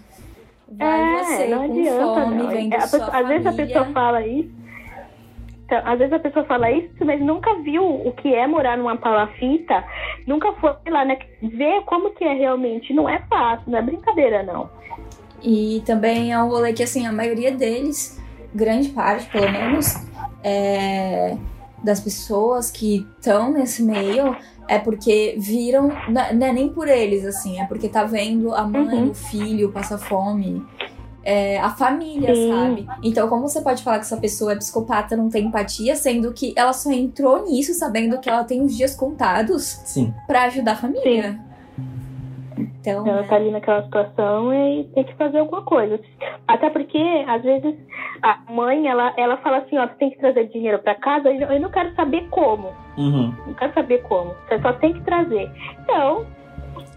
Vai 0.69 1.23
você 1.23 1.43
É, 1.43 1.47
não 1.47 1.57
com 1.59 1.63
adianta, 1.79 2.21
fome, 2.21 2.35
não. 2.35 2.47
vendo 2.49 2.73
É, 2.73 2.77
a 2.77 2.79
pessoa- 2.81 3.09
às 3.13 3.27
vezes 3.27 3.45
a 3.47 3.53
pessoa 3.53 3.85
fala 3.93 4.25
isso. 4.27 4.49
Então, 5.67 5.81
às 5.83 5.99
vezes 5.99 6.13
a 6.13 6.19
pessoa 6.19 6.45
fala 6.45 6.71
isso, 6.71 7.03
mas 7.03 7.19
nunca 7.19 7.53
viu 7.55 7.83
o 7.83 8.13
que 8.13 8.33
é 8.33 8.47
morar 8.47 8.77
numa 8.77 8.95
palafita, 8.95 9.83
nunca 10.25 10.53
foi 10.53 10.71
lá, 10.89 11.03
né, 11.03 11.17
ver 11.43 11.81
como 11.85 12.11
que 12.11 12.23
é 12.23 12.33
realmente. 12.33 12.93
Não 12.93 13.07
é 13.09 13.19
fácil, 13.29 13.69
não 13.69 13.77
é 13.77 13.81
brincadeira, 13.81 14.43
não. 14.43 14.69
E 15.43 15.83
também 15.85 16.31
é 16.31 16.41
um 16.41 16.47
rolê 16.47 16.71
que, 16.71 16.81
assim, 16.81 17.05
a 17.05 17.11
maioria 17.11 17.51
deles, 17.51 18.17
grande 18.55 18.87
parte, 18.89 19.29
pelo 19.29 19.51
menos, 19.51 19.93
é, 20.41 21.35
das 21.83 21.99
pessoas 21.99 22.71
que 22.71 23.05
estão 23.17 23.51
nesse 23.51 23.83
meio 23.83 24.37
é 24.69 24.79
porque 24.79 25.35
viram, 25.37 25.89
não 26.07 26.33
não 26.33 26.47
é 26.47 26.53
nem 26.53 26.69
por 26.69 26.87
eles, 26.87 27.25
assim, 27.25 27.59
é 27.59 27.65
porque 27.65 27.89
tá 27.89 28.05
vendo 28.05 28.53
a 28.55 28.63
mãe, 28.65 29.03
Uhum. 29.03 29.09
o 29.09 29.13
filho 29.13 29.69
passar 29.71 29.97
fome. 29.97 30.65
É, 31.27 31.59
a 31.59 31.69
família, 31.69 32.33
Sim. 32.33 32.49
sabe? 32.49 32.87
Então, 33.03 33.27
como 33.27 33.49
você 33.49 33.61
pode 33.61 33.83
falar 33.83 33.97
que 33.97 34.05
essa 34.05 34.15
pessoa 34.15 34.53
é 34.53 34.55
psicopata, 34.55 35.17
não 35.17 35.29
tem 35.29 35.47
empatia, 35.47 35.93
sendo 35.93 36.31
que 36.31 36.53
ela 36.55 36.71
só 36.71 36.89
entrou 36.89 37.43
nisso 37.43 37.73
sabendo 37.73 38.17
que 38.21 38.29
ela 38.29 38.45
tem 38.45 38.61
os 38.61 38.77
dias 38.77 38.95
contados 38.95 39.63
Sim. 39.83 40.13
pra 40.25 40.43
ajudar 40.43 40.71
a 40.71 40.75
família? 40.77 41.37
Então, 42.57 43.05
Ela 43.05 43.21
né? 43.21 43.27
tá 43.27 43.35
ali 43.35 43.51
naquela 43.51 43.83
situação 43.83 44.53
e 44.53 44.85
tem 44.95 45.03
que 45.03 45.13
fazer 45.15 45.39
alguma 45.39 45.61
coisa. 45.63 45.99
Até 46.47 46.69
porque, 46.69 46.97
às 47.27 47.43
vezes, 47.43 47.75
a 48.23 48.39
mãe, 48.49 48.87
ela, 48.87 49.13
ela 49.17 49.35
fala 49.37 49.57
assim, 49.57 49.77
ó, 49.77 49.85
você 49.85 49.95
tem 49.95 50.09
que 50.09 50.17
trazer 50.17 50.47
dinheiro 50.47 50.79
pra 50.79 50.95
casa, 50.95 51.29
e 51.29 51.41
eu 51.41 51.59
não 51.59 51.69
quero 51.69 51.93
saber 51.93 52.25
como. 52.29 52.69
Uhum. 52.97 53.33
Não 53.47 53.53
quero 53.53 53.73
saber 53.73 54.01
como. 54.03 54.33
Você 54.47 54.61
só 54.61 54.71
tem 54.73 54.93
que 54.93 55.01
trazer. 55.01 55.51
Então, 55.83 56.25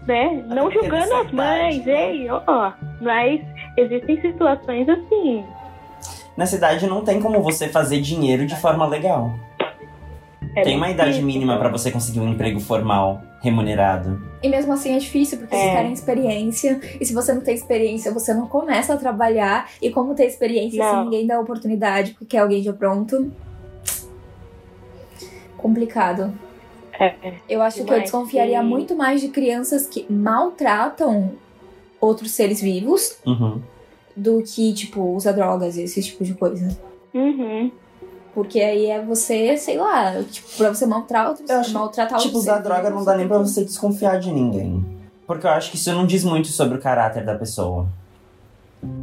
né? 0.07 0.43
Não 0.47 0.63
porque 0.63 0.79
julgando 0.79 1.13
as 1.15 1.31
mães, 1.31 1.85
né? 1.85 2.11
ei, 2.11 2.29
ó. 2.29 2.71
Mas 3.01 3.41
existem 3.77 4.21
situações 4.21 4.87
assim. 4.89 5.43
Na 6.35 6.45
cidade 6.45 6.87
não 6.87 7.03
tem 7.03 7.21
como 7.21 7.41
você 7.41 7.67
fazer 7.67 7.99
dinheiro 8.01 8.45
de 8.45 8.55
forma 8.55 8.85
legal. 8.87 9.31
é 10.55 10.61
tem 10.63 10.75
uma 10.77 10.89
idade 10.89 11.11
difícil. 11.11 11.27
mínima 11.27 11.57
pra 11.57 11.69
você 11.69 11.91
conseguir 11.91 12.19
um 12.19 12.29
emprego 12.29 12.59
formal, 12.59 13.21
remunerado. 13.41 14.21
E 14.43 14.49
mesmo 14.49 14.73
assim 14.73 14.95
é 14.95 14.99
difícil, 14.99 15.37
porque 15.37 15.55
vocês 15.55 15.69
É. 15.69 15.75
querem 15.75 15.93
experiência. 15.93 16.79
E 16.99 17.05
se 17.05 17.13
você 17.13 17.33
não 17.33 17.41
tem 17.41 17.53
experiência, 17.55 18.11
você 18.11 18.33
não 18.33 18.47
começa 18.47 18.93
a 18.93 18.97
trabalhar. 18.97 19.69
E 19.81 19.89
como 19.91 20.15
ter 20.15 20.25
experiência 20.25 20.83
se 20.83 20.91
Não. 20.93 21.03
ninguém 21.05 21.27
dá 21.27 21.39
oportunidade, 21.39 22.11
porque 22.11 22.25
quer 22.25 22.39
alguém 22.39 22.61
já 22.63 22.73
pronto. 22.73 23.31
Complicado. 25.57 26.33
É. 26.99 27.13
Eu 27.49 27.61
acho 27.61 27.75
que 27.77 27.81
eu 27.81 27.85
Demais, 27.85 28.03
desconfiaria 28.03 28.61
muito 28.63 28.95
mais 28.95 29.21
de 29.21 29.29
crianças 29.29 29.87
que 29.87 30.05
maltratam 30.11 31.31
outros 32.01 32.31
seres 32.31 32.59
vivos 32.59 33.17
Uhum. 33.25 33.61
do 34.17 34.41
que, 34.43 34.73
tipo, 34.73 35.01
usa 35.15 35.31
drogas 35.31 35.77
e 35.77 35.83
esse 35.83 36.01
tipo 36.03 36.23
de 36.23 36.33
coisa. 36.33 36.75
Uhum. 37.13 37.71
Porque 38.33 38.59
aí 38.61 38.87
é 38.87 39.01
você, 39.03 39.55
sei 39.57 39.77
lá, 39.77 40.21
tipo, 40.23 40.47
pra 40.57 40.73
você 40.73 40.85
maltratar 40.85 41.29
outros, 41.29 41.49
Eu 41.49 41.59
acho- 41.59 41.73
maltratar 41.73 42.19
Tipo, 42.19 42.37
usar 42.37 42.59
droga 42.59 42.89
não 42.89 43.03
dá 43.05 43.15
nem 43.15 43.27
pra 43.27 43.37
tem 43.37 43.45
que- 43.45 43.51
você 43.51 43.63
desconfiar 43.65 44.19
de 44.19 44.31
ninguém. 44.31 44.83
Porque 45.27 45.45
eu 45.45 45.51
acho 45.51 45.69
que 45.69 45.75
isso 45.77 45.91
não 45.93 46.05
diz 46.05 46.23
muito 46.23 46.47
sobre 46.47 46.77
o 46.77 46.81
caráter 46.81 47.23
da 47.25 47.35
pessoa. 47.35 47.87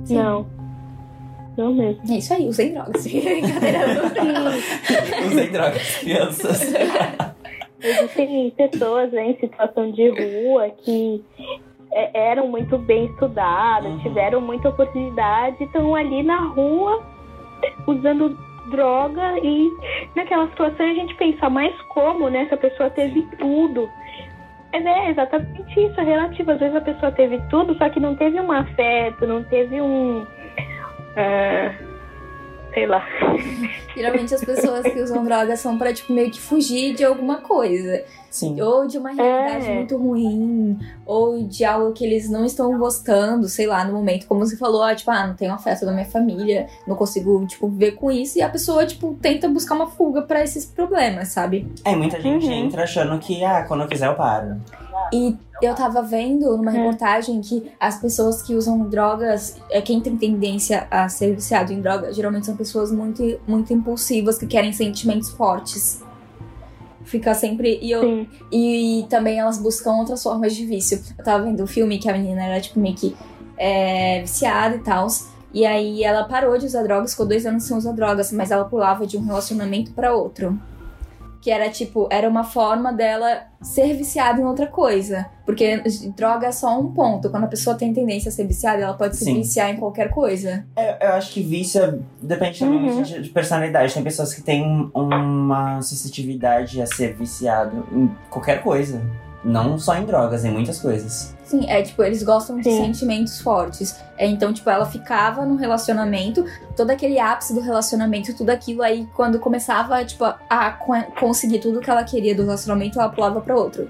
Sim. 0.04 0.16
Não. 0.16 0.46
Não 1.56 1.74
mesmo. 1.74 2.02
É 2.10 2.16
isso 2.18 2.32
aí, 2.32 2.48
usem 2.48 2.72
drogas. 2.72 3.04
Usei 5.30 5.48
drogas, 5.50 5.96
crianças. 5.98 6.60
Existem 7.80 8.50
pessoas 8.56 9.12
né, 9.12 9.30
em 9.30 9.36
situação 9.38 9.92
de 9.92 10.08
rua 10.10 10.68
que 10.84 11.22
eram 12.14 12.48
muito 12.48 12.78
bem 12.78 13.06
estudadas, 13.06 13.90
Uhum. 13.92 13.98
tiveram 13.98 14.40
muita 14.40 14.68
oportunidade, 14.68 15.62
estão 15.64 15.94
ali 15.94 16.22
na 16.22 16.40
rua 16.42 17.02
usando 17.86 18.36
droga 18.70 19.38
e 19.42 19.70
naquela 20.14 20.46
situação 20.48 20.86
a 20.86 20.94
gente 20.94 21.14
pensa, 21.14 21.48
mas 21.48 21.74
como, 21.88 22.28
né? 22.28 22.42
Essa 22.42 22.56
pessoa 22.56 22.90
teve 22.90 23.22
tudo. 23.38 23.88
É, 24.72 24.80
né, 24.80 25.10
exatamente 25.10 25.80
isso, 25.80 25.98
é 25.98 26.04
relativo. 26.04 26.50
Às 26.50 26.58
vezes 26.60 26.76
a 26.76 26.80
pessoa 26.82 27.10
teve 27.12 27.40
tudo, 27.48 27.74
só 27.76 27.88
que 27.88 27.98
não 27.98 28.14
teve 28.14 28.38
um 28.38 28.52
afeto, 28.52 29.26
não 29.26 29.42
teve 29.44 29.80
um. 29.80 30.26
ah, 31.16 31.87
sei 32.78 32.86
lá. 32.86 33.04
Geralmente 33.96 34.32
as 34.34 34.44
pessoas 34.44 34.82
que 34.84 35.00
usam 35.00 35.24
drogas 35.24 35.58
são 35.58 35.76
pra, 35.76 35.92
tipo, 35.92 36.12
meio 36.12 36.30
que 36.30 36.40
fugir 36.40 36.94
de 36.94 37.04
alguma 37.04 37.38
coisa. 37.38 38.04
Sim. 38.30 38.60
Ou 38.60 38.86
de 38.86 38.98
uma 38.98 39.10
realidade 39.10 39.66
É. 39.68 39.74
muito 39.74 39.96
ruim, 39.96 40.78
ou 41.04 41.42
de 41.42 41.64
algo 41.64 41.92
que 41.92 42.04
eles 42.04 42.30
não 42.30 42.44
estão 42.44 42.78
gostando, 42.78 43.48
sei 43.48 43.66
lá, 43.66 43.84
no 43.84 43.92
momento. 43.94 44.26
Como 44.26 44.40
você 44.46 44.56
falou, 44.56 44.82
ah, 44.82 44.94
tipo, 44.94 45.10
ah, 45.10 45.26
não 45.26 45.34
tenho 45.34 45.52
afeto 45.52 45.84
da 45.84 45.92
minha 45.92 46.04
família, 46.04 46.66
não 46.86 46.94
consigo, 46.94 47.44
tipo, 47.46 47.66
viver 47.68 47.92
com 47.92 48.10
isso. 48.10 48.38
E 48.38 48.42
a 48.42 48.48
pessoa, 48.48 48.86
tipo, 48.86 49.16
tenta 49.20 49.48
buscar 49.48 49.74
uma 49.74 49.88
fuga 49.88 50.22
pra 50.22 50.42
esses 50.44 50.64
problemas, 50.66 51.28
sabe? 51.28 51.66
É, 51.84 51.96
muita 51.96 52.20
gente 52.20 52.46
Uhum. 52.46 52.52
entra 52.52 52.84
achando 52.84 53.18
que, 53.18 53.42
ah, 53.42 53.64
quando 53.66 53.80
eu 53.82 53.88
quiser 53.88 54.06
eu 54.06 54.14
paro. 54.14 54.60
E 55.12 55.36
eu 55.62 55.74
tava 55.74 56.02
vendo 56.02 56.56
numa 56.56 56.70
É. 56.70 56.74
reportagem 56.74 57.40
que 57.40 57.70
as 57.80 58.00
pessoas 58.00 58.42
que 58.42 58.54
usam 58.54 58.88
drogas, 58.88 59.56
é 59.70 59.80
quem 59.80 60.00
tem 60.00 60.16
tendência 60.16 60.86
a 60.90 61.08
ser 61.08 61.34
viciado 61.34 61.72
em 61.72 61.80
drogas, 61.80 62.14
geralmente 62.14 62.46
são 62.46 62.56
pessoas 62.56 62.92
muito, 62.92 63.22
muito 63.46 63.72
impulsivas 63.72 64.38
que 64.38 64.46
querem 64.46 64.72
sentimentos 64.72 65.30
fortes. 65.30 66.02
Fica 67.04 67.32
sempre. 67.34 67.78
E, 67.80 67.90
eu, 67.90 68.02
Sim. 68.02 68.28
e 68.52 69.06
também 69.08 69.38
elas 69.38 69.58
buscam 69.58 69.92
outras 69.96 70.22
formas 70.22 70.54
de 70.54 70.66
vício. 70.66 71.00
Eu 71.18 71.24
tava 71.24 71.44
vendo 71.44 71.62
um 71.62 71.66
filme 71.66 71.98
que 71.98 72.08
a 72.08 72.12
menina 72.12 72.42
era, 72.44 72.60
tipo, 72.60 72.78
meio 72.78 72.94
que 72.94 73.16
é, 73.56 74.20
viciada 74.20 74.76
e 74.76 74.80
tal. 74.80 75.06
E 75.54 75.64
aí 75.64 76.04
ela 76.04 76.24
parou 76.24 76.58
de 76.58 76.66
usar 76.66 76.82
drogas, 76.82 77.12
ficou 77.12 77.24
dois 77.26 77.46
anos 77.46 77.62
sem 77.64 77.74
usar 77.74 77.92
drogas, 77.92 78.30
mas 78.30 78.50
ela 78.50 78.66
pulava 78.66 79.06
de 79.06 79.16
um 79.16 79.24
relacionamento 79.24 79.92
pra 79.92 80.14
outro. 80.14 80.58
Que 81.40 81.50
era 81.50 81.70
tipo, 81.70 82.08
era 82.10 82.28
uma 82.28 82.42
forma 82.44 82.92
dela 82.92 83.42
ser 83.62 83.94
viciada 83.94 84.40
em 84.40 84.44
outra 84.44 84.66
coisa. 84.66 85.26
Porque 85.46 85.82
droga 86.16 86.48
é 86.48 86.52
só 86.52 86.78
um 86.78 86.92
ponto. 86.92 87.30
Quando 87.30 87.44
a 87.44 87.48
pessoa 87.48 87.76
tem 87.76 87.94
tendência 87.94 88.28
a 88.28 88.32
ser 88.32 88.44
viciada, 88.46 88.82
ela 88.82 88.94
pode 88.94 89.16
se 89.16 89.24
Sim. 89.24 89.34
viciar 89.34 89.70
em 89.70 89.76
qualquer 89.76 90.10
coisa. 90.10 90.66
É, 90.76 91.06
eu 91.06 91.12
acho 91.12 91.32
que 91.32 91.40
vício 91.42 91.82
é- 91.82 91.98
depende 92.20 92.58
também 92.58 92.90
Uhum. 92.90 93.02
de, 93.02 93.22
de 93.22 93.28
personalidade. 93.30 93.94
Tem 93.94 94.02
pessoas 94.02 94.34
que 94.34 94.42
têm 94.42 94.64
um- 94.64 94.90
uma 94.94 95.80
suscetibilidade 95.80 96.82
a 96.82 96.86
ser 96.86 97.14
viciado 97.14 97.86
em 97.92 98.10
qualquer 98.28 98.62
coisa. 98.62 99.00
Não 99.44 99.78
só 99.78 99.94
em 99.96 100.04
drogas, 100.04 100.44
em 100.44 100.50
muitas 100.50 100.80
coisas. 100.80 101.36
Sim, 101.44 101.64
é 101.70 101.80
tipo, 101.80 102.02
eles 102.02 102.22
gostam 102.22 102.56
de 102.58 102.64
Sim. 102.64 102.84
sentimentos 102.86 103.40
fortes. 103.40 103.98
É, 104.18 104.26
então, 104.26 104.52
tipo, 104.52 104.68
ela 104.68 104.84
ficava 104.84 105.46
no 105.46 105.54
relacionamento, 105.56 106.44
todo 106.76 106.90
aquele 106.90 107.18
ápice 107.18 107.54
do 107.54 107.60
relacionamento, 107.60 108.36
tudo 108.36 108.50
aquilo 108.50 108.82
aí, 108.82 109.06
quando 109.14 109.38
começava, 109.38 110.04
tipo, 110.04 110.24
a 110.24 110.70
co- 110.72 111.12
conseguir 111.18 111.60
tudo 111.60 111.80
que 111.80 111.88
ela 111.88 112.02
queria 112.04 112.34
do 112.34 112.42
relacionamento, 112.42 112.98
ela 113.00 113.08
pulava 113.08 113.40
pra 113.40 113.54
outro. 113.54 113.88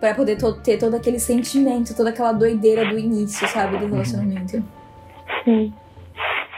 Pra 0.00 0.14
poder 0.14 0.36
to- 0.36 0.54
ter 0.62 0.78
todo 0.78 0.94
aquele 0.94 1.18
sentimento, 1.18 1.94
toda 1.96 2.10
aquela 2.10 2.32
doideira 2.32 2.86
do 2.88 2.98
início, 2.98 3.46
sabe, 3.48 3.78
do 3.78 3.86
relacionamento. 3.86 4.62
Sim. 5.44 5.72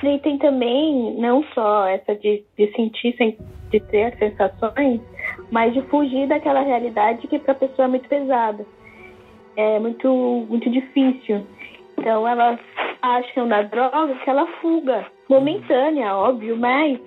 E 0.04 0.18
tem 0.20 0.38
também, 0.38 1.18
não 1.18 1.42
só 1.54 1.86
essa 1.86 2.14
de, 2.14 2.44
de 2.56 2.70
sentir, 2.76 3.16
sen- 3.16 3.38
de 3.70 3.80
ter 3.80 4.16
sensações, 4.18 5.00
mas 5.50 5.72
de 5.72 5.82
fugir 5.82 6.26
daquela 6.28 6.60
realidade 6.60 7.26
que 7.26 7.38
para 7.38 7.52
a 7.52 7.56
pessoa 7.56 7.86
é 7.86 7.88
muito 7.88 8.08
pesada. 8.08 8.66
É 9.56 9.78
muito, 9.78 10.08
muito 10.48 10.68
difícil. 10.70 11.46
Então 11.98 12.26
elas 12.28 12.58
acham 13.00 13.46
na 13.46 13.62
droga 13.62 14.12
aquela 14.12 14.46
fuga 14.60 15.06
momentânea, 15.28 16.14
óbvio, 16.14 16.56
mas 16.56 17.00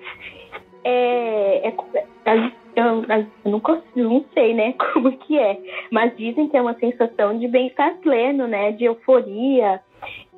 é, 0.84 1.68
é, 1.68 1.74
é- 2.24 2.52
eu, 2.76 3.04
eu 3.04 3.26
não, 3.44 3.60
consigo, 3.60 4.08
não 4.08 4.24
sei, 4.32 4.54
né, 4.54 4.74
como 4.92 5.12
que 5.18 5.38
é, 5.38 5.58
mas 5.90 6.16
dizem 6.16 6.48
que 6.48 6.56
é 6.56 6.62
uma 6.62 6.74
sensação 6.74 7.38
de 7.38 7.48
bem-estar 7.48 7.96
pleno, 7.98 8.46
né, 8.46 8.72
de 8.72 8.84
euforia. 8.84 9.80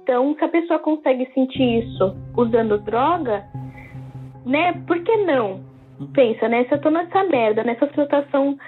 Então, 0.02 0.34
se 0.34 0.44
a 0.44 0.48
pessoa 0.48 0.78
consegue 0.78 1.30
sentir 1.32 1.84
isso 1.84 2.16
usando 2.36 2.78
droga, 2.78 3.44
né, 4.44 4.72
por 4.86 4.98
que 5.02 5.16
não? 5.18 5.60
Pensa, 6.14 6.48
né, 6.48 6.64
se 6.64 6.74
eu 6.74 6.80
tô 6.80 6.90
nessa 6.90 7.22
merda, 7.24 7.62
nessa 7.62 7.86
situação 7.88 8.58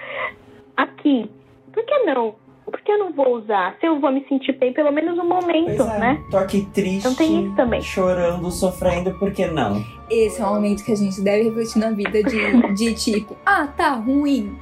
aqui, 0.77 1.29
por 1.73 1.83
que 1.85 1.99
não? 1.99 2.35
Por 2.65 2.81
que 2.81 2.91
eu 2.91 2.97
não 2.97 3.13
vou 3.13 3.35
usar? 3.37 3.75
Se 3.79 3.85
eu 3.85 3.99
vou 3.99 4.11
me 4.11 4.25
sentir 4.27 4.53
bem, 4.53 4.73
pelo 4.73 4.91
menos 4.91 5.17
um 5.19 5.27
momento, 5.27 5.77
Pois 5.77 5.87
é. 5.87 5.99
né? 5.99 6.23
Tô 6.31 6.37
aqui 6.37 6.65
triste, 6.73 6.99
Então 6.99 7.13
tem 7.15 7.45
isso 7.45 7.55
também. 7.55 7.81
chorando, 7.81 8.49
sofrendo, 8.49 9.13
por 9.19 9.31
que 9.31 9.45
não? 9.45 9.83
Esse 10.09 10.41
é 10.41 10.45
um 10.45 10.55
momento 10.55 10.83
que 10.83 10.91
a 10.91 10.95
gente 10.95 11.21
deve 11.21 11.43
refletir 11.49 11.77
na 11.79 11.91
vida 11.91 12.23
de, 12.23 12.73
de 12.73 12.95
tipo, 12.95 13.35
ah, 13.45 13.67
tá 13.67 13.91
ruim. 13.93 14.57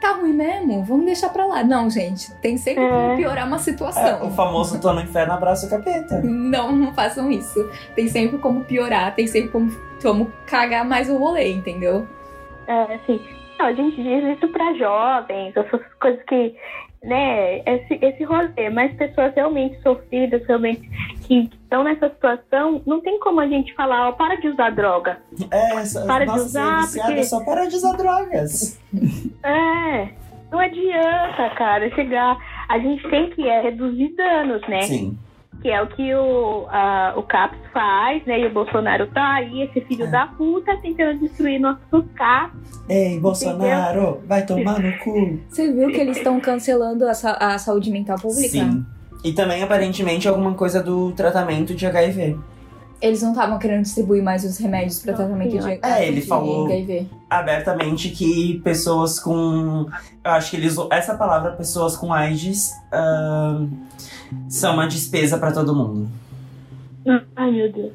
Tá 0.00 0.12
ruim 0.12 0.32
mesmo? 0.32 0.84
Vamos 0.84 1.06
deixar 1.06 1.28
pra 1.30 1.44
lá. 1.44 1.64
Não, 1.64 1.90
gente, 1.90 2.32
tem 2.36 2.56
sempre 2.56 2.84
É. 2.84 2.88
como 2.88 3.16
piorar 3.16 3.46
uma 3.46 3.56
É, 3.56 3.60
situação. 3.60 4.28
o 4.28 4.30
famoso 4.30 4.80
tô 4.80 4.92
no 4.92 5.00
inferno, 5.00 5.32
abraça 5.32 5.66
o 5.66 5.70
capeta. 5.70 6.20
Não, 6.22 6.70
não 6.72 6.92
façam 6.94 7.30
isso. 7.32 7.68
Tem 7.96 8.06
sempre 8.08 8.38
como 8.38 8.64
piorar, 8.64 9.14
tem 9.14 9.26
sempre 9.26 9.50
como, 9.50 9.70
como 10.00 10.32
cagar 10.46 10.84
mais 10.84 11.10
o 11.10 11.16
rolê, 11.16 11.52
entendeu? 11.52 12.06
É, 12.68 12.94
assim, 12.94 13.20
não, 13.58 13.66
a 13.66 13.72
gente 13.72 13.96
diz 14.02 14.36
isso 14.36 14.46
pra 14.52 14.72
jovens, 14.74 15.56
essas 15.56 15.80
coisas 16.00 16.22
que, 16.28 16.54
né, 17.02 17.58
esse, 17.64 17.98
esse 18.02 18.24
rolê, 18.24 18.68
mas 18.70 18.92
pessoas 18.96 19.32
realmente 19.34 19.80
sofridas, 19.82 20.44
realmente 20.46 20.80
que 21.26 21.48
estão 21.62 21.84
nessa 21.84 22.08
situação, 22.08 22.82
não 22.86 23.00
tem 23.00 23.18
como 23.20 23.40
a 23.40 23.46
gente 23.46 23.72
falar, 23.74 24.08
ó, 24.08 24.12
para 24.12 24.36
de 24.36 24.48
usar 24.48 24.70
droga. 24.70 25.18
É, 25.50 25.84
só, 25.84 26.06
Para 26.06 26.24
de 26.24 26.30
nossa, 26.32 26.42
usar, 26.44 26.80
ser 26.82 26.86
viciado 26.86 27.06
porque- 27.08 27.20
é 27.20 27.24
só 27.24 27.44
para 27.44 27.66
de 27.66 27.76
usar 27.76 27.92
drogas. 27.96 28.80
É, 29.44 30.08
não 30.50 30.58
adianta, 30.58 31.50
cara, 31.56 31.88
chegar. 31.94 32.36
A 32.68 32.78
gente 32.78 33.08
tem 33.08 33.30
que 33.30 33.48
é, 33.48 33.60
reduzir 33.62 34.14
danos, 34.16 34.60
né? 34.68 34.82
Sim. 34.82 35.16
Que 35.62 35.70
é 35.70 35.82
o 35.82 35.88
que 35.88 36.14
o, 36.14 36.66
a, 36.68 37.14
o 37.16 37.22
CAPS 37.24 37.58
faz, 37.72 38.24
né? 38.26 38.38
E 38.40 38.46
o 38.46 38.52
Bolsonaro 38.54 39.08
tá 39.08 39.34
aí, 39.34 39.62
esse 39.62 39.80
filho 39.82 40.04
É. 40.04 40.10
da 40.10 40.26
puta, 40.28 40.76
tentando 40.80 41.18
destruir 41.20 41.58
nossos 41.60 42.04
CAPS. 42.14 42.56
Ei, 42.88 43.18
Bolsonaro, 43.18 44.20
vai 44.26 44.46
tomar 44.46 44.78
no 44.78 44.96
cu. 44.98 45.38
Você 45.48 45.72
viu 45.72 45.88
que 45.88 45.96
eles 45.98 46.16
estão 46.18 46.38
cancelando 46.40 47.04
a, 47.06 47.10
a 47.54 47.58
saúde 47.58 47.90
mental 47.90 48.16
pública? 48.18 48.48
Sim. 48.48 48.86
E 49.24 49.32
também, 49.32 49.62
aparentemente, 49.62 50.28
alguma 50.28 50.54
coisa 50.54 50.80
do 50.80 51.10
tratamento 51.12 51.74
de 51.74 51.84
HIV. 51.84 52.36
Eles 53.00 53.22
não 53.22 53.30
estavam 53.30 53.58
querendo 53.58 53.82
distribuir 53.82 54.22
mais 54.22 54.44
os 54.44 54.58
remédios 54.58 55.00
pra 55.00 55.12
tratamento 55.12 55.56
de, 55.58 55.80
É, 55.82 56.06
ele 56.06 56.20
de 56.20 56.26
falou- 56.26 56.66
HIV. 56.66 57.06
Abertamente 57.30 58.08
que 58.10 58.60
pessoas 58.64 59.20
com. 59.20 59.86
Eu 60.24 60.30
acho 60.32 60.50
que 60.50 60.56
ele 60.56 60.66
usou 60.66 60.88
essa 60.90 61.14
palavra, 61.16 61.52
pessoas 61.52 61.96
com 61.96 62.12
AIDS, 62.12 62.72
ahn, 62.92 63.68
são 64.48 64.74
uma 64.74 64.86
despesa 64.86 65.38
pra 65.38 65.52
todo 65.52 65.74
mundo. 65.74 66.08
Ai, 67.36 67.50
meu 67.50 67.72
Deus. 67.72 67.92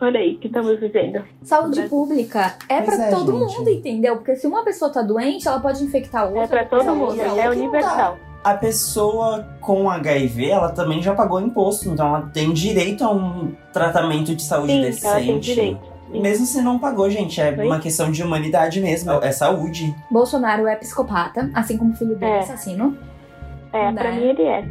Olha 0.00 0.20
aí, 0.20 0.34
o 0.34 0.38
que 0.38 0.46
estamos 0.46 0.78
vivendo. 0.78 1.24
Saúde 1.42 1.80
Brasil. 1.80 1.88
pública 1.90 2.54
é 2.68 2.80
pra 2.80 2.94
é, 2.94 3.10
todo 3.10 3.32
gente. 3.38 3.58
mundo, 3.58 3.68
entendeu? 3.70 4.16
Porque 4.16 4.36
se 4.36 4.46
uma 4.46 4.62
pessoa 4.64 4.92
tá 4.92 5.02
doente, 5.02 5.48
ela 5.48 5.58
pode 5.58 5.82
infectar 5.82 6.26
outra. 6.26 6.42
É 6.44 6.46
pra 6.46 6.64
todo 6.64 6.94
mundo, 6.94 7.20
é 7.20 7.50
universal. 7.50 8.16
A 8.44 8.54
pessoa 8.54 9.44
com 9.60 9.90
HIV, 9.90 10.50
ela 10.50 10.70
também 10.70 11.02
já 11.02 11.14
pagou 11.14 11.40
imposto, 11.40 11.88
então 11.88 12.06
ela 12.06 12.22
tem 12.32 12.52
direito 12.52 13.02
a 13.04 13.10
um 13.12 13.52
tratamento 13.72 14.34
de 14.36 14.42
saúde 14.42 14.72
Sim, 14.72 14.80
decente. 14.82 15.06
ela 15.06 15.16
tem 15.20 15.38
direito. 15.40 15.80
Sim. 16.12 16.20
Mesmo 16.22 16.46
se 16.46 16.62
não 16.62 16.78
pagou, 16.78 17.10
gente, 17.10 17.40
é 17.40 17.50
Oi? 17.50 17.66
uma 17.66 17.80
questão 17.80 18.10
de 18.12 18.22
humanidade 18.22 18.80
mesmo, 18.80 19.10
é 19.12 19.32
saúde. 19.32 19.92
Bolsonaro 20.10 20.66
é 20.68 20.76
psicopata, 20.76 21.50
assim 21.52 21.76
como 21.76 21.92
o 21.92 21.96
filho 21.96 22.14
dele 22.16 22.32
é 22.32 22.36
É. 22.36 22.38
assassino. 22.38 22.96
É, 23.72 23.92
pra 23.92 24.12
mim 24.12 24.22
ele 24.22 24.42
é. 24.44 24.66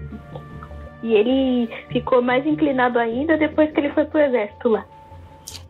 E 1.03 1.13
ele 1.13 1.69
ficou 1.91 2.21
mais 2.21 2.45
inclinado 2.45 2.97
ainda 2.97 3.37
depois 3.37 3.71
que 3.71 3.79
ele 3.79 3.91
foi 3.91 4.05
pro 4.05 4.19
exército 4.19 4.69
lá. 4.69 4.85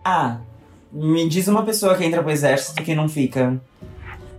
Ah, 0.03 0.37
me 0.91 1.27
diz 1.27 1.47
uma 1.47 1.63
pessoa 1.63 1.95
que 1.97 2.05
entra 2.05 2.21
pro 2.21 2.31
exército 2.31 2.81
que 2.81 2.95
não 2.95 3.09
fica. 3.09 3.59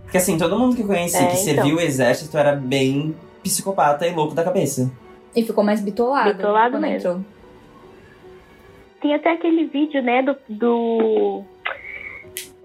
Porque 0.03 0.17
assim, 0.17 0.37
todo 0.37 0.57
mundo 0.57 0.75
que 0.75 0.81
eu 0.81 0.87
conheci 0.87 1.15
É, 1.17 1.27
que 1.27 1.33
então. 1.33 1.43
serviu 1.43 1.75
o 1.77 1.79
exército 1.79 2.35
era 2.37 2.55
bem 2.55 3.15
psicopata 3.43 4.07
e 4.07 4.11
louco 4.13 4.33
da 4.33 4.43
cabeça. 4.43 4.91
E 5.35 5.43
ficou 5.43 5.63
mais 5.63 5.79
bitolado. 5.79 6.33
Bitolado 6.33 6.79
mesmo. 6.79 6.97
entrou. 7.11 7.25
Tem 9.01 9.13
até 9.13 9.31
aquele 9.31 9.65
vídeo, 9.65 10.01
né, 10.01 10.23
do. 10.23 10.35
do 10.49 11.43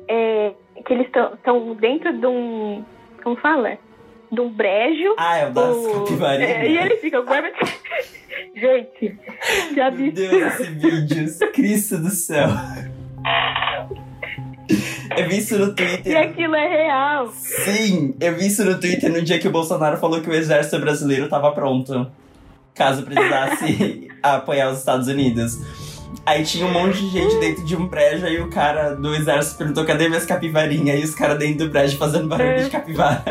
é, 0.09 0.53
que 0.85 0.93
eles 0.95 1.07
estão 1.07 1.75
dentro 1.75 2.13
de 2.19 2.27
um. 2.27 2.83
Como 3.23 3.37
fala? 3.37 3.79
De 4.33 4.41
um 4.41 4.49
brejo. 4.51 5.15
Ah, 5.19 5.37
é 5.37 5.49
o 5.49 5.53
das 5.53 5.87
capivarinhas. 5.87 6.51
é, 6.57 6.69
e 6.69 6.77
ele 6.79 6.97
fica. 6.97 7.21
"Guarda-" 7.21 7.53
Gente, 8.55 8.91
que 8.99 9.75
Meu 9.75 9.91
Deus, 10.13 10.43
absurdo. 10.43 10.63
esse 10.63 10.71
vídeo, 10.71 11.53
Cristo 11.53 11.99
do 11.99 12.11
céu. 12.11 12.49
Eu 15.17 15.29
vi 15.29 15.39
isso 15.39 15.59
no 15.59 15.67
E 15.67 15.75
Twitter. 15.75 16.17
aquilo 16.17 16.55
é 16.55 16.69
real. 16.69 17.29
Sim, 17.33 18.15
eu 18.21 18.35
vi 18.37 18.47
isso 18.47 18.65
no 18.65 18.79
Twitter 18.81 19.13
no 19.13 19.23
dia 19.23 19.39
que 19.39 19.47
o 19.49 19.53
Bolsonaro 19.53 19.97
falou 19.99 20.21
que 20.21 20.29
o 20.31 20.35
exército 20.35 20.79
brasileiro 20.81 21.29
tava 21.29 21.53
pronto. 21.53 22.11
Caso 22.75 23.03
precisasse 23.03 24.09
apoiar 24.23 24.71
os 24.71 24.79
Estados 24.79 25.07
Unidos. 25.09 25.59
Aí 26.27 26.43
tinha 26.43 26.65
um 26.65 26.73
monte 26.73 26.97
de 26.99 27.09
gente 27.11 27.37
dentro 27.39 27.65
de 27.65 27.77
um 27.77 27.87
brejo, 27.87 28.25
aí 28.25 28.41
o 28.41 28.49
cara 28.49 28.95
do 28.95 29.15
exército 29.15 29.59
perguntou, 29.59 29.85
cadê 29.85 30.09
minhas 30.09 30.25
capivarinhas? 30.25 31.01
E 31.01 31.05
os 31.05 31.15
caras 31.15 31.39
dentro 31.39 31.67
do 31.67 31.71
brejo 31.71 31.99
fazendo 31.99 32.27
barulho 32.29 32.65
de 32.65 32.71
capivara. 32.71 33.23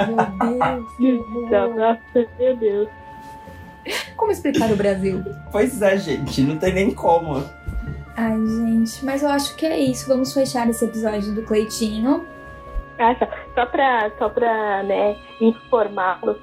Meu 1.00 1.26
Deus, 1.50 2.30
meu 2.40 2.58
Deus. 2.58 2.88
Como 4.18 4.32
explicar 4.32 4.72
o 4.72 4.76
Brasil? 4.76 5.24
Pois 5.52 5.82
é, 5.82 5.98
gente, 5.98 6.42
não 6.42 6.58
tem 6.58 6.74
nem 6.74 6.94
como. 6.94 7.44
Ai, 8.16 8.38
gente, 8.46 9.04
mas 9.04 9.24
eu 9.24 9.30
acho 9.30 9.56
que 9.56 9.66
é 9.66 9.78
isso. 9.80 10.08
Vamos 10.08 10.34
fechar 10.34 10.70
esse 10.70 10.86
episódio 10.86 11.34
do 11.34 11.44
Cleitinho. 11.44 12.26
Ah, 13.00 13.16
só, 13.18 13.28
só 13.56 13.66
pra, 13.66 14.12
só 14.20 14.30
pra 14.30 14.84
né, 14.84 15.18
informá-los, 15.42 16.38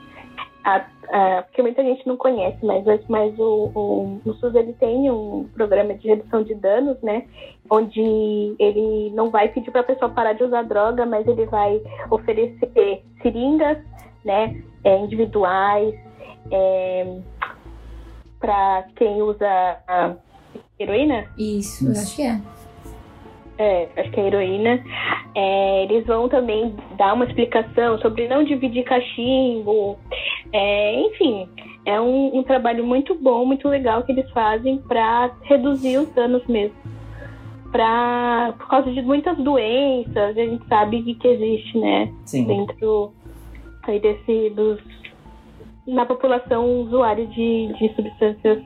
a- 0.65 0.85
a- 1.13 1.43
porque 1.43 1.63
muita 1.63 1.83
gente 1.83 2.05
não 2.07 2.17
conhece, 2.17 2.59
mas, 2.65 2.85
mas 3.09 3.39
o, 3.39 3.71
o, 3.75 4.21
o 4.25 4.35
SUS 4.35 4.55
ele 4.57 4.73
tem 4.75 5.11
um 5.11 5.49
programa 5.55 5.95
de 5.95 6.09
redução 6.09 6.43
de 6.43 6.55
danos, 6.57 7.01
né? 7.03 7.23
Onde 7.71 8.01
ele 8.59 9.11
não 9.15 9.31
vai 9.31 9.49
pedir 9.49 9.71
para 9.71 9.83
a 9.83 9.85
pessoa 9.85 10.11
parar 10.11 10.33
de 10.33 10.43
usar 10.43 10.63
droga, 10.63 11.07
mas 11.07 11.27
ele 11.29 11.47
vai 11.47 11.81
oferecer 12.11 13.03
seringas, 13.23 13.79
né? 14.25 14.61
é, 14.83 14.99
individuais, 14.99 15.95
para 18.39 18.85
quem 18.97 19.23
usa 19.23 19.47
a 19.87 20.15
heroína, 20.79 21.27
Isso, 21.39 21.87
eu 21.87 21.93
acho 21.93 22.17
que 22.17 22.23
é. 22.23 22.41
é, 23.59 23.89
acho 24.01 24.11
que 24.11 24.21
é 24.21 24.27
heroína. 24.27 24.83
É, 25.35 25.85
eles 25.85 26.07
vão 26.07 26.29
também 26.29 26.75
dar 26.97 27.15
uma 27.15 27.27
explicação 27.27 27.99
sobre 27.99 28.27
não 28.29 28.43
dividir 28.43 28.85
cachimbo. 28.85 29.99
É, 30.53 31.01
enfim, 31.03 31.49
é 31.85 32.01
um, 32.01 32.39
um 32.39 32.43
trabalho 32.43 32.85
muito 32.85 33.15
bom, 33.15 33.45
muito 33.45 33.69
legal 33.69 34.03
que 34.03 34.13
eles 34.13 34.29
fazem 34.31 34.79
para 34.79 35.31
reduzir 35.43 35.99
os 35.99 36.09
danos 36.15 36.45
mesmo. 36.47 36.77
Pra, 37.71 38.53
por 38.59 38.67
causa 38.69 38.91
de 38.91 39.01
muitas 39.03 39.37
doenças, 39.39 40.17
a 40.17 40.33
gente 40.33 40.67
sabe 40.67 41.03
que, 41.03 41.15
que 41.15 41.29
existe, 41.29 41.79
né? 41.79 42.13
Sim. 42.25 42.45
Dentro 42.47 43.13
aí 43.85 44.01
desse, 44.01 44.51
dos, 44.51 44.81
na 45.87 46.05
população 46.07 46.83
usuária 46.83 47.27
de, 47.27 47.73
de 47.79 47.95
substâncias 47.95 48.63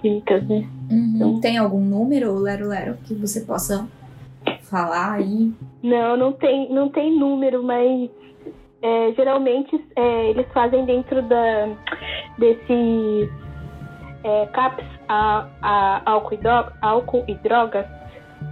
químicas, 0.00 0.46
né? 0.48 0.66
Uhum. 0.90 1.12
Então- 1.16 1.40
Tem 1.40 1.58
algum 1.58 1.80
número, 1.80 2.34
Lero 2.38 2.68
Lero, 2.68 2.96
que 3.04 3.14
você 3.14 3.40
possa 3.42 3.86
falar 4.62 5.12
aí? 5.14 5.52
Não, 5.82 6.16
não 6.16 6.32
tem, 6.32 6.72
não 6.72 6.88
tem 6.88 7.16
número, 7.18 7.62
mas 7.62 8.10
é, 8.82 9.12
geralmente 9.14 9.80
é, 9.96 10.30
eles 10.30 10.46
fazem 10.52 10.84
dentro 10.84 11.22
da, 11.22 11.68
desses 12.38 13.28
é, 14.24 14.46
CAPs 14.46 14.84
a, 15.08 15.48
a 15.62 16.10
álcool, 16.10 16.34
e 16.34 16.36
dro- 16.38 16.72
álcool 16.82 17.24
e 17.28 17.34
drogas. 17.36 17.86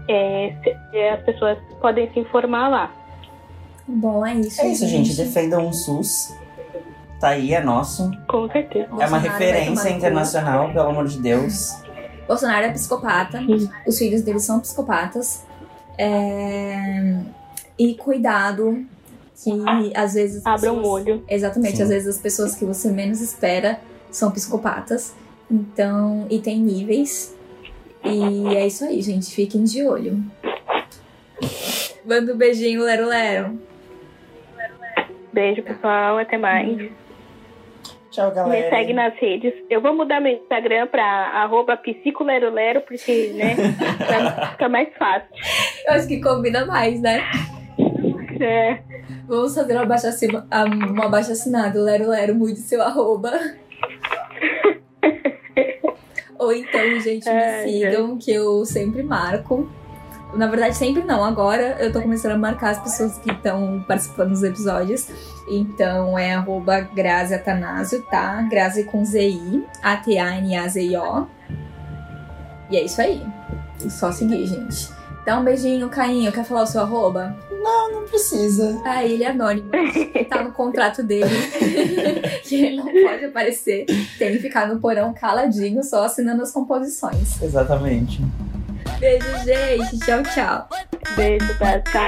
é, 0.08 0.54
se- 0.62 0.76
é, 0.96 1.12
as 1.14 1.22
pessoas 1.24 1.58
podem 1.80 2.10
se 2.12 2.20
informar 2.20 2.68
lá. 2.68 2.92
Bom, 3.86 4.24
é 4.24 4.34
isso. 4.34 4.60
É 4.62 4.68
isso, 4.68 4.86
gente. 4.86 5.14
Defendam 5.16 5.68
o 5.68 5.72
SUS. 5.72 6.34
Tá 7.24 7.30
aí, 7.30 7.54
é 7.54 7.60
nosso. 7.64 8.10
Com 8.28 8.46
certeza. 8.50 8.84
É 8.84 8.88
uma 8.90 8.96
Bolsonaro 8.98 9.22
vai 9.22 9.30
referência 9.38 9.82
tomar 9.84 9.96
internacional, 9.96 10.72
pelo 10.74 10.88
amor 10.90 11.06
de 11.06 11.18
Deus. 11.22 11.70
Bolsonaro 12.28 12.66
é 12.66 12.70
psicopata. 12.70 13.38
Sim. 13.38 13.70
Os 13.86 13.96
filhos 13.98 14.20
dele 14.20 14.38
são 14.40 14.60
psicopatas. 14.60 15.42
É, 15.96 17.16
E 17.78 17.94
cuidado, 17.94 18.84
que 19.42 19.50
às 19.96 20.12
vezes. 20.12 20.42
o 20.44 20.52
pessoas- 20.52 20.86
olho. 20.86 21.24
Exatamente, 21.26 21.78
Sim. 21.78 21.82
às 21.84 21.88
vezes 21.88 22.08
as 22.08 22.18
pessoas 22.20 22.54
que 22.56 22.64
você 22.66 22.90
menos 22.90 23.22
espera 23.22 23.80
são 24.10 24.30
psicopatas. 24.30 25.14
Então, 25.50 26.26
e 26.28 26.38
tem 26.40 26.60
níveis. 26.60 27.34
E 28.04 28.54
é 28.54 28.66
isso 28.66 28.84
aí, 28.84 29.00
gente. 29.00 29.34
Fiquem 29.34 29.64
de 29.64 29.82
olho. 29.82 30.22
Manda 32.04 32.34
um 32.34 32.36
beijinho, 32.36 32.82
Lero 32.82 33.06
Lero. 33.08 33.58
Beijo, 35.32 35.62
pessoal. 35.62 36.18
Até 36.18 36.36
mais. 36.36 36.90
Tchau, 38.14 38.30
galera. 38.30 38.62
Me 38.62 38.70
segue 38.70 38.92
nas 38.92 39.12
redes. 39.18 39.52
Eu 39.68 39.80
vou 39.80 39.92
mudar 39.92 40.20
meu 40.20 40.34
Instagram 40.34 40.86
pra 40.86 41.04
arroba 41.04 41.76
psicolerolero, 41.76 42.80
porque, 42.82 43.32
né, 43.34 43.56
vai 44.06 44.50
ficar 44.52 44.68
mais 44.68 44.88
fácil. 44.96 45.28
Eu 45.84 45.94
acho 45.94 46.06
que 46.06 46.20
combina 46.20 46.64
mais, 46.64 47.00
né? 47.00 47.20
É. 48.40 48.78
Vamos 49.26 49.52
fazer 49.52 49.74
uma 49.74 49.84
baixa, 49.84 50.10
uma 50.88 51.08
baixa 51.08 51.32
assinada. 51.32 51.80
Lero 51.80 52.08
Lero, 52.08 52.36
mude 52.36 52.60
seu 52.60 52.80
arroba. 52.82 53.32
Ou 56.38 56.52
então, 56.52 57.00
gente, 57.00 57.28
me 57.28 57.34
Ai, 57.34 57.68
sigam, 57.68 58.16
que 58.16 58.30
eu 58.32 58.64
sempre 58.64 59.02
marco. 59.02 59.68
Na 60.36 60.46
verdade, 60.46 60.76
sempre 60.76 61.02
não. 61.02 61.24
Agora 61.24 61.76
eu 61.80 61.92
tô 61.92 62.02
começando 62.02 62.32
a 62.32 62.38
marcar 62.38 62.70
as 62.70 62.78
pessoas 62.78 63.18
que 63.18 63.30
estão 63.30 63.84
participando 63.86 64.30
dos 64.30 64.42
episódios. 64.42 65.08
Então 65.48 66.18
é 66.18 66.34
arroba 66.34 66.80
Grazi 66.80 67.34
Atanásio, 67.34 68.02
tá? 68.02 68.42
Grazi 68.42 68.84
com 68.84 69.04
Z-I, 69.04 69.64
A-T-A-N-A-Z-I-O. 69.82 71.26
E 72.70 72.76
é 72.76 72.84
isso 72.84 73.00
aí. 73.00 73.22
Só 73.88 74.10
seguir, 74.10 74.46
gente. 74.46 74.88
Dá 75.24 75.38
um 75.38 75.44
beijinho, 75.44 75.88
Cainho. 75.88 76.30
Quer 76.32 76.44
falar 76.44 76.62
o 76.62 76.66
seu 76.66 76.82
arroba? 76.82 77.36
Não 77.50 78.04
precisa. 78.04 78.80
Ah, 78.84 79.04
ele 79.04 79.24
é 79.24 79.30
anônimo. 79.30 79.70
Tá 80.28 80.42
no 80.42 80.52
contrato 80.52 81.02
dele. 81.02 81.30
que 82.44 82.62
ele 82.62 82.76
não 82.76 82.84
pode 82.84 83.24
aparecer. 83.24 83.86
Tem 84.18 84.32
que 84.32 84.38
ficar 84.38 84.68
no 84.68 84.78
porão 84.78 85.14
caladinho, 85.14 85.82
só 85.82 86.04
assinando 86.04 86.42
as 86.42 86.52
composições. 86.52 87.40
Exatamente. 87.42 88.20
Beijo, 88.98 89.44
gente. 89.44 89.98
Tchau, 90.00 90.22
tchau. 90.22 90.68
Beijo, 91.16 91.58
Tata. 91.58 92.06